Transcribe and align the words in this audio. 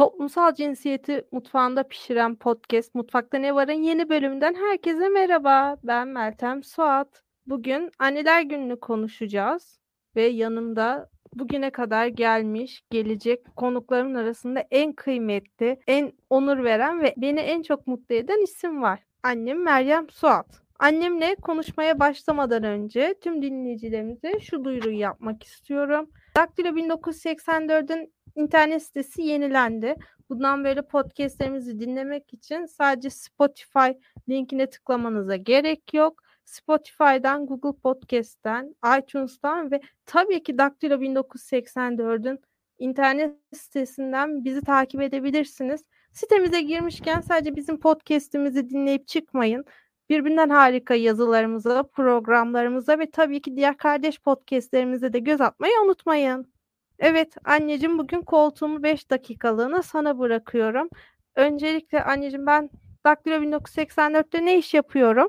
Toplumsal 0.00 0.54
cinsiyeti 0.54 1.24
mutfağında 1.32 1.82
pişiren 1.82 2.36
podcast 2.36 2.94
Mutfakta 2.94 3.38
Ne 3.38 3.54
Var'ın 3.54 3.82
yeni 3.82 4.08
bölümünden 4.08 4.54
herkese 4.54 5.08
merhaba. 5.08 5.76
Ben 5.84 6.08
Meltem 6.08 6.62
Suat. 6.62 7.22
Bugün 7.46 7.90
Anneler 7.98 8.42
Günü'nü 8.42 8.80
konuşacağız 8.80 9.80
ve 10.16 10.22
yanımda 10.22 11.10
bugüne 11.34 11.70
kadar 11.70 12.06
gelmiş, 12.06 12.82
gelecek 12.90 13.56
konuklarımın 13.56 14.14
arasında 14.14 14.64
en 14.70 14.92
kıymetli, 14.92 15.80
en 15.86 16.12
onur 16.30 16.64
veren 16.64 17.02
ve 17.02 17.14
beni 17.16 17.40
en 17.40 17.62
çok 17.62 17.86
mutlu 17.86 18.14
eden 18.14 18.42
isim 18.42 18.82
var. 18.82 19.00
Annem 19.22 19.62
Meryem 19.62 20.10
Suat. 20.10 20.62
Annemle 20.78 21.34
konuşmaya 21.34 22.00
başlamadan 22.00 22.62
önce 22.64 23.14
tüm 23.20 23.42
dinleyicilerimize 23.42 24.40
şu 24.40 24.64
duyuruyu 24.64 24.98
yapmak 24.98 25.42
istiyorum. 25.42 26.10
Daktilo 26.36 26.68
1984'ün 26.68 28.12
internet 28.36 28.82
sitesi 28.82 29.22
yenilendi. 29.22 29.96
Bundan 30.28 30.64
böyle 30.64 30.82
podcastlerimizi 30.82 31.80
dinlemek 31.80 32.34
için 32.34 32.66
sadece 32.66 33.10
Spotify 33.10 33.90
linkine 34.28 34.70
tıklamanıza 34.70 35.36
gerek 35.36 35.94
yok. 35.94 36.22
Spotify'dan, 36.44 37.46
Google 37.46 37.80
Podcast'ten, 37.80 38.74
iTunes'tan 38.98 39.70
ve 39.70 39.80
tabii 40.06 40.42
ki 40.42 40.58
Daktilo 40.58 40.94
1984'ün 40.94 42.40
internet 42.78 43.36
sitesinden 43.52 44.44
bizi 44.44 44.60
takip 44.60 45.00
edebilirsiniz. 45.00 45.84
Sitemize 46.12 46.60
girmişken 46.60 47.20
sadece 47.20 47.56
bizim 47.56 47.80
podcast'imizi 47.80 48.70
dinleyip 48.70 49.08
çıkmayın. 49.08 49.64
Birbirinden 50.10 50.48
harika 50.48 50.94
yazılarımıza, 50.94 51.82
programlarımıza 51.82 52.98
ve 52.98 53.10
tabii 53.10 53.42
ki 53.42 53.56
diğer 53.56 53.76
kardeş 53.76 54.20
podcastlerimize 54.20 55.12
de 55.12 55.18
göz 55.18 55.40
atmayı 55.40 55.72
unutmayın. 55.84 56.59
Evet 57.00 57.36
anneciğim 57.44 57.98
bugün 57.98 58.22
koltuğumu 58.22 58.82
5 58.82 59.10
dakikalığına 59.10 59.82
sana 59.82 60.18
bırakıyorum. 60.18 60.88
Öncelikle 61.34 62.04
anneciğim 62.04 62.46
ben 62.46 62.70
Daktilo 63.06 63.34
1984'te 63.34 64.44
ne 64.46 64.58
iş 64.58 64.74
yapıyorum? 64.74 65.28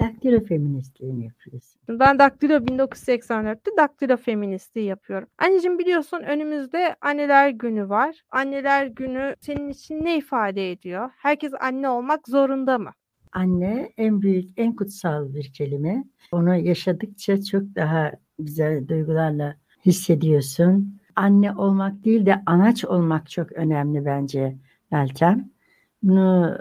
Daktilo 0.00 0.44
feministliğini 0.44 1.24
yapıyorsun. 1.24 1.80
Ben 1.88 2.18
Daktilo 2.18 2.54
1984'te 2.54 3.70
Daktilo 3.76 4.16
feministliği 4.16 4.86
yapıyorum. 4.86 5.28
Anneciğim 5.38 5.78
biliyorsun 5.78 6.20
önümüzde 6.20 6.96
anneler 7.00 7.48
günü 7.48 7.88
var. 7.88 8.22
Anneler 8.30 8.86
günü 8.86 9.36
senin 9.40 9.68
için 9.70 10.04
ne 10.04 10.18
ifade 10.18 10.72
ediyor? 10.72 11.10
Herkes 11.16 11.52
anne 11.60 11.88
olmak 11.88 12.28
zorunda 12.28 12.78
mı? 12.78 12.90
Anne 13.32 13.92
en 13.96 14.22
büyük, 14.22 14.50
en 14.56 14.76
kutsal 14.76 15.34
bir 15.34 15.52
kelime. 15.52 16.04
Onu 16.32 16.56
yaşadıkça 16.56 17.42
çok 17.42 17.62
daha 17.62 18.12
güzel 18.38 18.88
duygularla 18.88 19.56
hissediyorsun. 19.86 21.00
Anne 21.16 21.52
olmak 21.52 22.04
değil 22.04 22.26
de 22.26 22.42
anaç 22.46 22.84
olmak 22.84 23.30
çok 23.30 23.52
önemli 23.52 24.04
bence 24.04 24.56
Meltem. 24.90 25.50
Bunu 26.02 26.58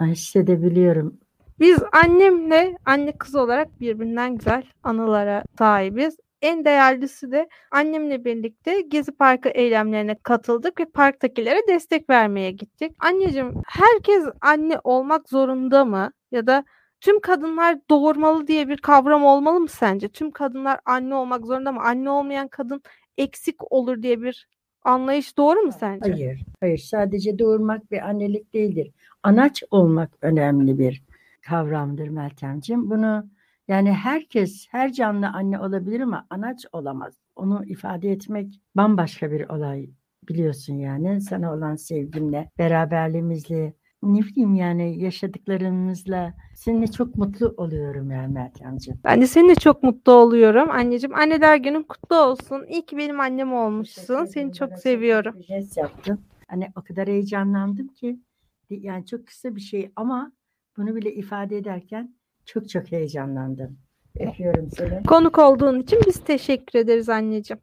hissedebiliyorum. 0.00 1.20
Biz 1.60 1.78
annemle 1.92 2.76
anne 2.86 3.12
kız 3.12 3.34
olarak 3.34 3.80
birbirinden 3.80 4.36
güzel 4.36 4.62
anılara 4.82 5.44
sahibiz. 5.58 6.16
En 6.42 6.64
değerlisi 6.64 7.32
de 7.32 7.48
annemle 7.70 8.24
birlikte 8.24 8.80
Gezi 8.80 9.12
Parkı 9.12 9.48
eylemlerine 9.48 10.16
katıldık 10.22 10.80
ve 10.80 10.84
parktakilere 10.84 11.60
destek 11.68 12.10
vermeye 12.10 12.50
gittik. 12.50 12.92
Anneciğim 12.98 13.54
herkes 13.66 14.24
anne 14.40 14.78
olmak 14.84 15.28
zorunda 15.28 15.84
mı? 15.84 16.12
Ya 16.30 16.46
da 16.46 16.64
tüm 17.00 17.20
kadınlar 17.20 17.78
doğurmalı 17.90 18.46
diye 18.46 18.68
bir 18.68 18.76
kavram 18.76 19.24
olmalı 19.24 19.60
mı 19.60 19.68
sence? 19.68 20.08
Tüm 20.08 20.30
kadınlar 20.30 20.80
anne 20.84 21.14
olmak 21.14 21.46
zorunda 21.46 21.72
mı? 21.72 21.80
Anne 21.80 22.10
olmayan 22.10 22.48
kadın 22.48 22.82
eksik 23.20 23.72
olur 23.72 24.02
diye 24.02 24.22
bir 24.22 24.48
anlayış 24.82 25.36
doğru 25.36 25.60
mu 25.60 25.72
sence? 25.80 26.12
Hayır, 26.12 26.44
hayır. 26.60 26.78
Sadece 26.78 27.38
doğurmak 27.38 27.92
ve 27.92 28.02
annelik 28.02 28.54
değildir. 28.54 28.90
Anaç 29.22 29.62
olmak 29.70 30.10
önemli 30.22 30.78
bir 30.78 31.02
kavramdır 31.42 32.08
Meltemciğim. 32.08 32.90
Bunu 32.90 33.26
yani 33.68 33.92
herkes, 33.92 34.66
her 34.70 34.92
canlı 34.92 35.28
anne 35.28 35.60
olabilir 35.60 36.00
ama 36.00 36.26
anaç 36.30 36.66
olamaz. 36.72 37.14
Onu 37.36 37.64
ifade 37.64 38.12
etmek 38.12 38.60
bambaşka 38.76 39.30
bir 39.30 39.48
olay 39.48 39.90
biliyorsun 40.28 40.74
yani. 40.74 41.20
Sana 41.20 41.54
olan 41.54 41.76
sevgimle, 41.76 42.50
beraberliğimizle, 42.58 43.72
ne 44.02 44.20
bileyim 44.20 44.54
yani 44.54 45.02
yaşadıklarımızla 45.02 46.34
seninle 46.54 46.86
çok 46.86 47.16
mutlu 47.16 47.54
oluyorum 47.56 48.10
yani 48.10 48.32
Meltemciğim. 48.34 49.00
Ben 49.04 49.20
de 49.20 49.26
seninle 49.26 49.54
çok 49.54 49.82
mutlu 49.82 50.12
oluyorum 50.12 50.70
anneciğim. 50.70 51.14
Anneler 51.14 51.56
günün 51.56 51.82
kutlu 51.82 52.16
olsun. 52.16 52.64
İyi 52.68 52.86
ki 52.86 52.96
benim 52.96 53.20
annem 53.20 53.54
olmuşsun. 53.54 54.24
Seni 54.24 54.52
çok 54.52 54.78
seviyorum. 54.78 55.34
Bir 55.38 55.44
jest 55.44 55.76
yaptın. 55.76 56.20
Hani 56.48 56.68
o 56.76 56.82
kadar 56.82 57.08
heyecanlandım 57.08 57.88
ki 57.88 58.20
yani 58.70 59.06
çok 59.06 59.26
kısa 59.26 59.56
bir 59.56 59.60
şey 59.60 59.90
ama 59.96 60.32
bunu 60.76 60.96
bile 60.96 61.14
ifade 61.14 61.56
ederken 61.56 62.14
çok 62.44 62.68
çok 62.68 62.92
heyecanlandım. 62.92 63.78
Öpüyorum 64.20 64.70
seni. 64.70 65.02
Konuk 65.02 65.38
olduğun 65.38 65.80
için 65.80 65.98
biz 66.06 66.24
teşekkür 66.24 66.78
ederiz 66.78 67.08
anneciğim. 67.08 67.60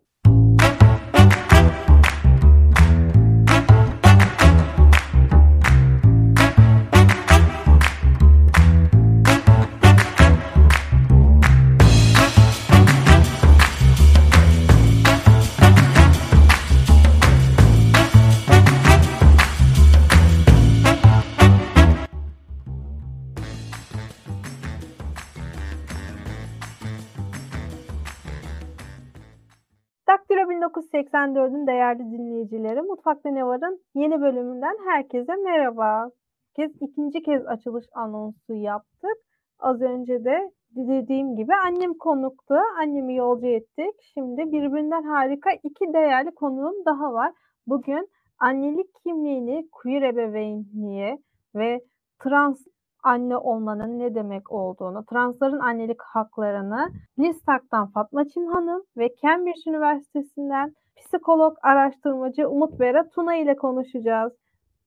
1984'ün 31.18 31.68
değerli 31.68 32.00
dinleyicileri 32.00 32.82
Mutfakta 32.82 33.30
Ne 33.30 33.46
Var'ın 33.46 33.80
yeni 33.96 34.22
bölümünden 34.22 34.78
herkese 34.86 35.36
merhaba. 35.36 36.10
Kez 36.56 36.72
ikinci 36.82 37.22
kez 37.22 37.46
açılış 37.46 37.86
anonsu 37.94 38.54
yaptık. 38.54 39.18
Az 39.60 39.82
önce 39.82 40.26
de 40.26 40.52
dediğim 40.76 41.36
gibi 41.36 41.56
annem 41.56 41.94
konuktu. 41.94 42.56
Annemi 42.82 43.16
yolcu 43.16 43.48
ettik. 43.48 43.94
Şimdi 44.14 44.52
birbirinden 44.52 45.04
harika 45.04 45.50
iki 45.64 45.94
değerli 45.94 46.32
konuğum 46.32 46.86
daha 46.86 47.14
var. 47.14 47.34
Bugün 47.68 48.10
annelik 48.40 48.88
kimliğini, 49.04 49.68
queer 49.72 50.02
ebeveynliği 50.02 51.18
ve 51.56 51.82
trans 52.24 52.58
anne 53.04 53.38
olmanın 53.38 54.00
ne 54.00 54.16
demek 54.16 54.52
olduğunu, 54.52 55.06
transların 55.06 55.60
annelik 55.60 56.02
haklarını 56.02 56.90
Listak'tan 57.20 57.88
Fatma 57.92 58.28
Çim 58.28 58.48
Hanım 58.48 58.84
ve 58.98 59.10
Cambridge 59.22 59.70
Üniversitesi'nden 59.72 60.74
psikolog 60.98 61.58
araştırmacı 61.62 62.50
Umut 62.50 62.80
Vera 62.80 63.10
Tuna 63.10 63.36
ile 63.36 63.56
konuşacağız. 63.56 64.34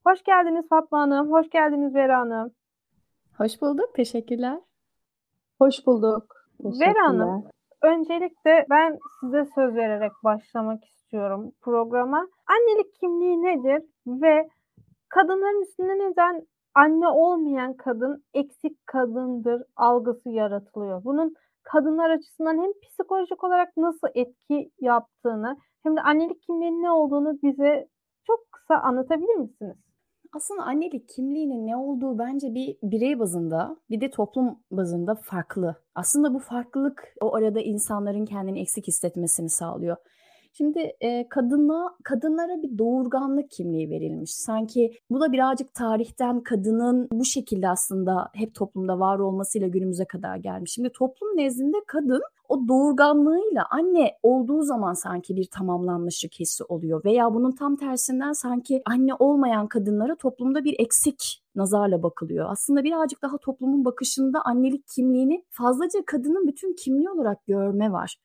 Hoş 0.05 0.23
geldiniz 0.23 0.69
Fatma 0.69 0.99
Hanım, 0.99 1.31
hoş 1.31 1.49
geldiniz 1.49 1.95
Vera 1.95 2.19
Hanım. 2.19 2.51
Hoş 3.37 3.61
bulduk, 3.61 3.95
teşekkürler. 3.95 4.59
Hoş 5.59 5.87
bulduk. 5.87 6.35
Vera 6.59 7.07
Hanım, 7.07 7.43
öncelikle 7.81 8.65
ben 8.69 8.97
size 9.19 9.45
söz 9.55 9.75
vererek 9.75 10.11
başlamak 10.23 10.85
istiyorum 10.85 11.51
programa. 11.61 12.27
Annelik 12.47 12.95
kimliği 12.95 13.41
nedir 13.43 13.83
ve 14.07 14.49
kadınların 15.09 15.61
üstünde 15.61 15.99
neden 15.99 16.47
anne 16.75 17.07
olmayan 17.07 17.73
kadın 17.73 18.23
eksik 18.33 18.87
kadındır 18.87 19.63
algısı 19.75 20.29
yaratılıyor. 20.29 21.03
Bunun 21.03 21.35
kadınlar 21.63 22.09
açısından 22.09 22.57
hem 22.57 22.71
psikolojik 22.81 23.43
olarak 23.43 23.77
nasıl 23.77 24.07
etki 24.15 24.71
yaptığını 24.79 25.57
de 25.85 26.01
annelik 26.01 26.41
kimliğinin 26.41 26.83
ne 26.83 26.91
olduğunu 26.91 27.39
bize 27.43 27.87
çok 28.27 28.51
kısa 28.51 28.75
anlatabilir 28.75 29.35
misiniz? 29.35 29.77
Aslında 30.33 30.63
annelik 30.63 31.09
kimliğinin 31.09 31.67
ne 31.67 31.75
olduğu 31.75 32.19
bence 32.19 32.53
bir 32.53 32.77
birey 32.83 33.19
bazında 33.19 33.77
bir 33.89 34.01
de 34.01 34.09
toplum 34.09 34.59
bazında 34.71 35.15
farklı. 35.15 35.75
Aslında 35.95 36.33
bu 36.33 36.39
farklılık 36.39 37.13
o 37.21 37.35
arada 37.35 37.59
insanların 37.61 38.25
kendini 38.25 38.61
eksik 38.61 38.87
hissetmesini 38.87 39.49
sağlıyor. 39.49 39.97
Şimdi 40.53 40.79
e, 41.01 41.29
kadına 41.29 41.95
kadınlara 42.03 42.63
bir 42.63 42.77
doğurganlık 42.77 43.51
kimliği 43.51 43.89
verilmiş. 43.89 44.35
Sanki 44.35 44.93
bu 45.09 45.21
da 45.21 45.31
birazcık 45.31 45.73
tarihten 45.73 46.41
kadının 46.43 47.09
bu 47.11 47.25
şekilde 47.25 47.69
aslında 47.69 48.29
hep 48.33 48.55
toplumda 48.55 48.99
var 48.99 49.19
olmasıyla 49.19 49.67
günümüze 49.67 50.05
kadar 50.05 50.35
gelmiş. 50.35 50.71
Şimdi 50.71 50.91
toplum 50.91 51.37
nezdinde 51.37 51.77
kadın 51.87 52.21
o 52.49 52.67
doğurganlığıyla 52.67 53.65
anne 53.69 54.11
olduğu 54.23 54.61
zaman 54.61 54.93
sanki 54.93 55.35
bir 55.35 55.47
tamamlanmışlık 55.51 56.39
hissi 56.39 56.63
oluyor 56.63 57.05
veya 57.05 57.33
bunun 57.33 57.51
tam 57.51 57.75
tersinden 57.75 58.33
sanki 58.33 58.81
anne 58.85 59.13
olmayan 59.19 59.67
kadınlara 59.67 60.15
toplumda 60.15 60.63
bir 60.63 60.75
eksik 60.79 61.43
nazarla 61.55 62.03
bakılıyor. 62.03 62.47
Aslında 62.49 62.83
birazcık 62.83 63.21
daha 63.21 63.37
toplumun 63.37 63.85
bakışında 63.85 64.41
annelik 64.45 64.87
kimliğini 64.87 65.43
fazlaca 65.49 65.99
kadının 66.05 66.47
bütün 66.47 66.75
kimliği 66.75 67.09
olarak 67.09 67.45
görme 67.45 67.91
var. 67.91 68.17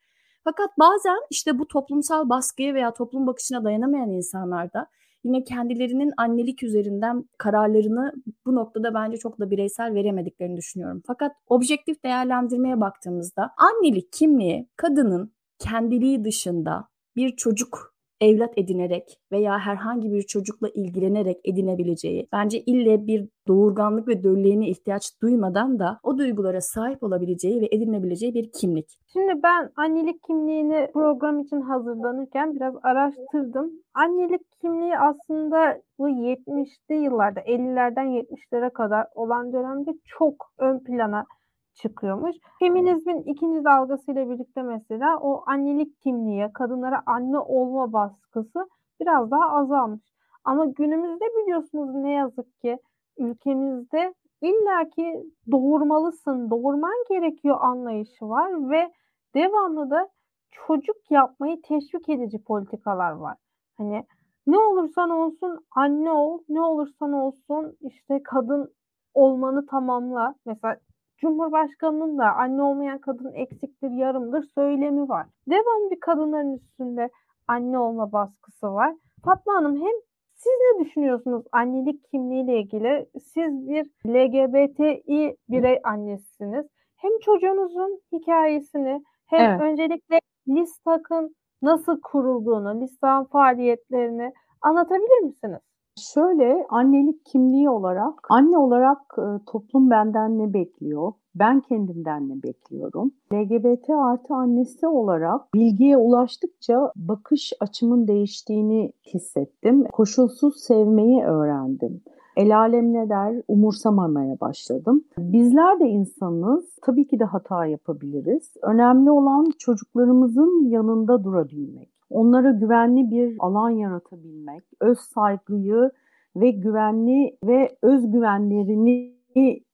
Fakat 0.49 0.79
bazen 0.79 1.19
işte 1.31 1.59
bu 1.59 1.69
toplumsal 1.69 2.29
baskıya 2.29 2.75
veya 2.75 2.93
toplum 2.93 3.27
bakışına 3.27 3.65
dayanamayan 3.65 4.11
insanlarda 4.11 4.87
yine 5.25 5.45
kendilerinin 5.45 6.13
annelik 6.17 6.63
üzerinden 6.63 7.25
kararlarını 7.39 8.13
bu 8.47 8.55
noktada 8.55 8.95
bence 8.95 9.17
çok 9.17 9.41
da 9.41 9.51
bireysel 9.51 9.95
veremediklerini 9.95 10.57
düşünüyorum. 10.57 11.03
Fakat 11.07 11.33
objektif 11.47 12.05
değerlendirmeye 12.05 12.81
baktığımızda 12.81 13.51
annelik 13.57 14.13
kimliği 14.13 14.69
kadının 14.77 15.33
kendiliği 15.59 16.25
dışında 16.25 16.89
bir 17.17 17.37
çocuk 17.37 17.96
evlat 18.21 18.59
edinerek 18.59 19.19
veya 19.33 19.59
herhangi 19.59 20.13
bir 20.13 20.23
çocukla 20.23 20.69
ilgilenerek 20.69 21.41
edinebileceği, 21.45 22.29
bence 22.33 22.61
ille 22.61 23.07
bir 23.07 23.29
doğurganlık 23.49 24.09
ve 24.09 24.23
dölleğine 24.23 24.69
ihtiyaç 24.69 25.23
duymadan 25.23 25.79
da 25.79 25.99
o 26.03 26.19
duygulara 26.19 26.61
sahip 26.61 27.03
olabileceği 27.03 27.61
ve 27.61 27.69
edinebileceği 27.71 28.35
bir 28.35 28.53
kimlik. 28.53 28.99
Şimdi 29.13 29.43
ben 29.43 29.71
annelik 29.77 30.23
kimliğini 30.23 30.91
program 30.93 31.41
için 31.41 31.61
hazırlanırken 31.61 32.55
biraz 32.55 32.75
araştırdım. 32.83 33.73
Annelik 33.95 34.41
kimliği 34.61 34.99
aslında 34.99 35.83
bu 35.99 36.09
70'li 36.09 36.95
yıllarda, 36.95 37.41
50'lerden 37.41 38.07
70'lere 38.07 38.71
kadar 38.73 39.07
olan 39.15 39.53
dönemde 39.53 39.91
çok 40.05 40.53
ön 40.59 40.79
plana 40.79 41.27
çıkıyormuş. 41.77 42.37
Feminizmin 42.59 43.23
ikinci 43.23 43.65
dalgasıyla 43.65 44.31
birlikte 44.31 44.63
mesela 44.63 45.19
o 45.21 45.45
annelik 45.47 46.01
kimliği, 46.01 46.53
kadınlara 46.55 47.03
anne 47.07 47.39
olma 47.39 47.93
baskısı 47.93 48.69
biraz 49.01 49.31
daha 49.31 49.51
azalmış. 49.51 50.03
Ama 50.45 50.65
günümüzde 50.65 51.25
biliyorsunuz 51.25 51.95
ne 51.95 52.13
yazık 52.13 52.61
ki 52.61 52.79
ülkemizde 53.19 54.15
illaki 54.43 55.25
doğurmalısın, 55.53 56.51
doğurman 56.51 57.05
gerekiyor 57.09 57.57
anlayışı 57.61 58.29
var 58.29 58.71
ve 58.71 58.93
devamlı 59.35 59.91
da 59.91 60.09
çocuk 60.51 61.11
yapmayı 61.11 61.63
teşvik 61.63 62.09
edici 62.09 62.45
politikalar 62.45 63.11
var. 63.13 63.37
Hani 63.79 64.07
ne 64.47 64.59
olursan 64.59 65.11
olsun 65.11 65.59
anne 65.71 66.11
ol, 66.11 66.39
ne 66.49 66.61
olursan 66.61 67.13
olsun 67.13 67.77
işte 67.81 68.23
kadın 68.23 68.75
olmanı 69.15 69.67
tamamla. 69.67 70.35
Mesela 70.47 70.77
Cumhurbaşkanının 71.21 72.19
da 72.19 72.33
anne 72.33 72.63
olmayan 72.63 72.99
kadın 72.99 73.33
eksiktir, 73.33 73.91
yarımdır 73.91 74.43
söylemi 74.55 75.09
var. 75.09 75.27
Devam 75.51 75.91
bir 75.91 76.01
kadınların 76.01 76.57
üstünde 76.57 77.11
anne 77.49 77.79
olma 77.79 78.13
baskısı 78.13 78.67
var. 78.67 78.95
Fatma 79.25 79.55
Hanım 79.55 79.77
hem 79.77 79.95
siz 80.35 80.53
ne 80.53 80.85
düşünüyorsunuz 80.85 81.45
annelik 81.53 82.05
kimliğiyle 82.11 82.61
ilgili? 82.61 83.07
Siz 83.13 83.69
bir 83.69 83.85
LGBTİ 84.07 85.37
birey 85.49 85.81
annesisiniz. 85.85 86.67
Hem 86.97 87.19
çocuğunuzun 87.19 88.01
hikayesini 88.13 89.03
hem 89.27 89.51
evet. 89.51 89.61
öncelikle 89.61 90.19
LİSTAK'ın 90.49 91.37
nasıl 91.63 92.01
kurulduğunu, 92.01 92.81
LİSTAK'ın 92.81 93.25
faaliyetlerini 93.25 94.33
anlatabilir 94.63 95.21
misiniz? 95.23 95.61
Şöyle 95.99 96.67
annelik 96.69 97.27
kimliği 97.27 97.71
olarak, 97.71 98.27
anne 98.31 98.59
olarak 98.59 98.99
e, 99.19 99.45
toplum 99.47 99.91
benden 99.91 100.39
ne 100.39 100.53
bekliyor? 100.53 101.13
Ben 101.35 101.61
kendimden 101.61 102.29
ne 102.29 102.43
bekliyorum? 102.43 103.11
LGBT 103.33 103.91
artı 103.91 104.35
annesi 104.35 104.87
olarak 104.87 105.55
bilgiye 105.55 105.97
ulaştıkça 105.97 106.93
bakış 106.97 107.53
açımın 107.61 108.09
değiştiğini 108.09 108.93
hissettim. 109.15 109.85
Koşulsuz 109.93 110.57
sevmeyi 110.61 111.25
öğrendim. 111.25 112.03
El 112.37 112.59
alem 112.59 112.93
ne 112.93 113.09
der 113.09 113.43
umursamamaya 113.49 114.41
başladım. 114.41 115.05
Bizler 115.19 115.81
de 115.81 115.89
insanız. 115.89 116.77
Tabii 116.83 117.07
ki 117.07 117.19
de 117.19 117.25
hata 117.25 117.67
yapabiliriz. 117.67 118.55
Önemli 118.63 119.11
olan 119.11 119.47
çocuklarımızın 119.59 120.69
yanında 120.69 121.25
durabilmek 121.25 121.96
onlara 122.11 122.51
güvenli 122.51 123.11
bir 123.11 123.37
alan 123.39 123.71
yaratabilmek, 123.71 124.63
öz 124.81 124.99
saygıyı 124.99 125.91
ve 126.37 126.51
güvenli 126.51 127.37
ve 127.45 127.77
özgüvenlerini 127.83 129.17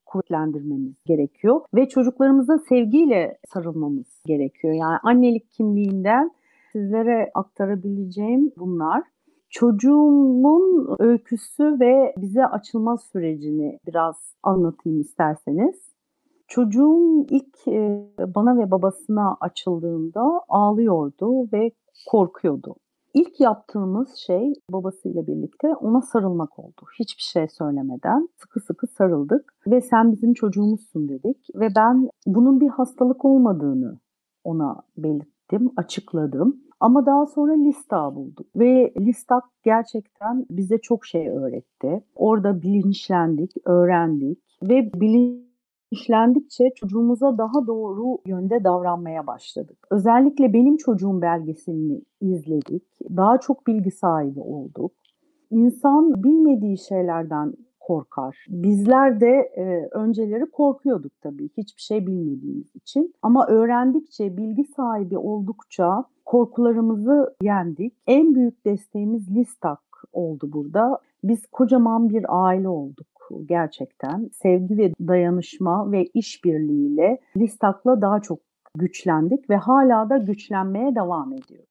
kuvvetlendirmemiz 0.07 0.95
gerekiyor 1.07 1.61
ve 1.75 1.89
çocuklarımıza 1.89 2.59
sevgiyle 2.59 3.39
sarılmamız 3.49 4.23
gerekiyor. 4.27 4.75
Yani 4.75 4.99
annelik 5.03 5.51
kimliğinden 5.51 6.31
sizlere 6.73 7.31
aktarabileceğim 7.35 8.53
bunlar. 8.59 9.03
Çocuğumun 9.51 10.97
öyküsü 10.99 11.81
ve 11.81 12.15
bize 12.17 12.47
açılma 12.47 12.97
sürecini 12.97 13.79
biraz 13.87 14.35
anlatayım 14.43 15.01
isterseniz. 15.01 15.93
Çocuğum 16.49 17.27
ilk 17.31 17.67
bana 18.35 18.59
ve 18.59 18.71
babasına 18.71 19.37
açıldığında 19.41 20.41
ağlıyordu 20.49 21.53
ve 21.53 21.71
korkuyordu. 22.07 22.75
İlk 23.15 23.41
yaptığımız 23.41 24.15
şey 24.17 24.53
babasıyla 24.73 25.27
birlikte 25.27 25.69
ona 25.69 26.03
sarılmak 26.03 26.59
oldu. 26.59 26.83
Hiçbir 26.99 27.23
şey 27.23 27.49
söylemeden 27.49 28.29
sıkı 28.37 28.61
sıkı 28.61 28.87
sarıldık 28.87 29.55
ve 29.67 29.81
sen 29.81 30.13
bizim 30.13 30.35
çocuğumuzsun 30.35 31.09
dedik 31.09 31.47
ve 31.55 31.69
ben 31.77 32.09
bunun 32.27 32.61
bir 32.61 32.69
hastalık 32.69 33.25
olmadığını 33.25 33.99
ona 34.45 34.83
belirttim, 34.97 35.71
açıkladım. 35.77 36.61
Ama 36.81 37.07
daha 37.07 37.27
sonra 37.27 37.53
Lista 37.53 38.15
bulduk 38.15 38.47
ve 38.57 38.95
Listak 39.01 39.45
gerçekten 39.63 40.47
bize 40.51 40.79
çok 40.79 41.07
şey 41.07 41.29
öğretti. 41.29 42.05
Orada 42.15 42.63
bilinçlendik, 42.63 43.51
öğrendik 43.65 44.39
ve 44.63 44.93
bilinç 44.95 45.52
işlendikçe 45.93 46.71
çocuğumuza 46.75 47.39
daha 47.39 47.67
doğru 47.67 48.19
yönde 48.27 48.65
davranmaya 48.65 49.27
başladık. 49.27 49.87
Özellikle 49.91 50.53
benim 50.53 50.77
çocuğum 50.77 51.23
belgeselini 51.23 52.03
izledik. 52.21 52.83
Daha 53.17 53.39
çok 53.39 53.67
bilgi 53.67 53.91
sahibi 53.91 54.41
olduk. 54.41 54.93
İnsan 55.51 56.25
bilmediği 56.25 56.79
şeylerden 56.79 57.55
korkar. 57.81 58.47
Bizler 58.49 59.21
de 59.21 59.53
e, 59.57 59.89
önceleri 59.93 60.51
korkuyorduk 60.51 61.13
tabii 61.21 61.49
hiçbir 61.57 61.83
şey 61.83 62.07
bilmediğimiz 62.07 62.77
için. 62.77 63.15
Ama 63.23 63.47
öğrendikçe, 63.47 64.37
bilgi 64.37 64.65
sahibi 64.65 65.19
oldukça 65.19 66.05
korkularımızı 66.25 67.35
yendik. 67.43 67.93
En 68.07 68.35
büyük 68.35 68.65
desteğimiz 68.65 69.31
Listak 69.31 69.81
oldu 70.13 70.53
burada. 70.53 70.99
Biz 71.25 71.47
kocaman 71.47 72.09
bir 72.09 72.25
aile 72.29 72.69
olduk 72.69 73.07
gerçekten. 73.47 74.31
Sevgi 74.33 74.79
ve 74.79 74.93
dayanışma 75.01 75.93
ve 75.93 76.05
işbirliğiyle 76.05 77.21
Listak'la 77.37 78.01
daha 78.01 78.21
çok 78.21 78.39
güçlendik 78.75 79.51
ve 79.51 79.57
hala 79.57 80.11
da 80.11 80.17
güçlenmeye 80.17 80.95
devam 80.95 81.33
ediyor. 81.33 81.65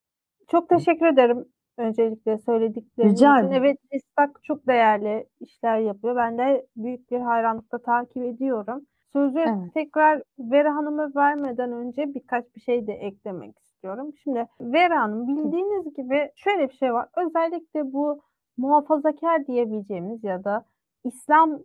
Çok 0.47 0.69
teşekkür 0.69 1.05
ederim 1.05 1.45
öncelikle 1.77 2.37
söyledikleriniz 2.37 3.15
Rica 3.15 3.39
için. 3.39 3.51
Evet 3.51 3.77
Listak 3.93 4.43
çok 4.43 4.67
değerli 4.67 5.27
işler 5.39 5.79
yapıyor. 5.79 6.15
Ben 6.15 6.37
de 6.37 6.67
büyük 6.75 7.11
bir 7.11 7.19
hayranlıkla 7.19 7.77
takip 7.77 8.23
ediyorum. 8.23 8.85
Sözü 9.13 9.39
evet. 9.39 9.73
tekrar 9.73 10.23
Vera 10.39 10.75
Hanım'a 10.75 11.11
vermeden 11.15 11.71
önce 11.71 12.13
birkaç 12.13 12.55
bir 12.55 12.61
şey 12.61 12.87
de 12.87 12.93
eklemek 12.93 13.59
istiyorum. 13.59 14.13
Şimdi 14.23 14.47
Vera 14.61 15.01
Hanım 15.01 15.27
bildiğiniz 15.27 15.93
gibi 15.93 16.31
şöyle 16.35 16.69
bir 16.69 16.73
şey 16.73 16.93
var. 16.93 17.07
Özellikle 17.17 17.93
bu 17.93 18.21
muhafazakar 18.57 19.47
diyebileceğimiz 19.47 20.23
ya 20.23 20.43
da 20.43 20.65
İslam 21.03 21.59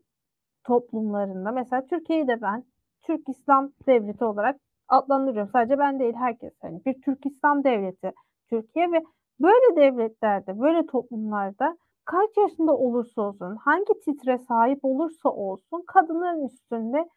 toplumlarında 0.64 1.52
mesela 1.52 1.86
Türkiye'yi 1.86 2.28
de 2.28 2.42
ben 2.42 2.64
Türk 3.02 3.28
İslam 3.28 3.72
Devleti 3.86 4.24
olarak 4.24 4.56
adlandırıyorum. 4.88 5.50
Sadece 5.52 5.78
ben 5.78 5.98
değil 5.98 6.14
herkes. 6.14 6.52
Hani 6.62 6.84
bir 6.86 7.02
Türk 7.02 7.26
İslam 7.26 7.64
Devleti 7.64 8.12
Türkiye 8.50 8.92
ve 8.92 9.02
böyle 9.40 9.76
devletlerde, 9.76 10.60
böyle 10.60 10.86
toplumlarda 10.86 11.76
kaç 12.04 12.36
yaşında 12.36 12.76
olursa 12.76 13.22
olsun, 13.22 13.56
hangi 13.56 14.00
titre 14.04 14.38
sahip 14.38 14.78
olursa 14.84 15.28
olsun 15.28 15.84
kadınların 15.86 16.46
üstünde 16.46 17.08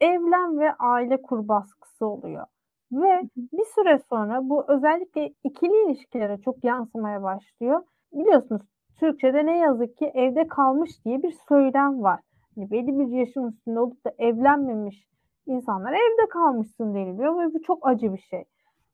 evlen 0.00 0.58
ve 0.58 0.72
aile 0.72 1.22
kur 1.22 1.48
baskısı 1.48 2.06
oluyor. 2.06 2.46
Ve 2.92 3.22
bir 3.36 3.64
süre 3.64 3.98
sonra 4.10 4.48
bu 4.48 4.64
özellikle 4.68 5.34
ikili 5.44 5.86
ilişkilere 5.86 6.38
çok 6.40 6.64
yansımaya 6.64 7.22
başlıyor. 7.22 7.82
Biliyorsunuz 8.12 8.62
Türkçe'de 9.00 9.46
ne 9.46 9.58
yazık 9.58 9.96
ki 9.96 10.10
evde 10.14 10.48
kalmış 10.48 11.04
diye 11.04 11.22
bir 11.22 11.34
söylem 11.48 12.02
var. 12.02 12.20
Yani 12.56 12.70
belli 12.70 12.98
bir 12.98 13.18
yaşın 13.18 13.48
üstünde 13.48 13.80
olup 13.80 14.04
da 14.04 14.12
evlenmemiş 14.18 15.08
insanlar 15.46 15.92
evde 15.92 16.28
kalmışsın 16.28 16.94
deniliyor 16.94 17.38
ve 17.38 17.54
bu 17.54 17.62
çok 17.62 17.86
acı 17.88 18.12
bir 18.12 18.18
şey. 18.18 18.44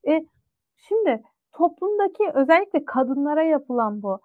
E, 0.08 0.26
şimdi 0.76 1.22
toplumdaki 1.52 2.30
özellikle 2.34 2.84
kadınlara 2.84 3.42
yapılan 3.42 4.02
bu 4.02 4.18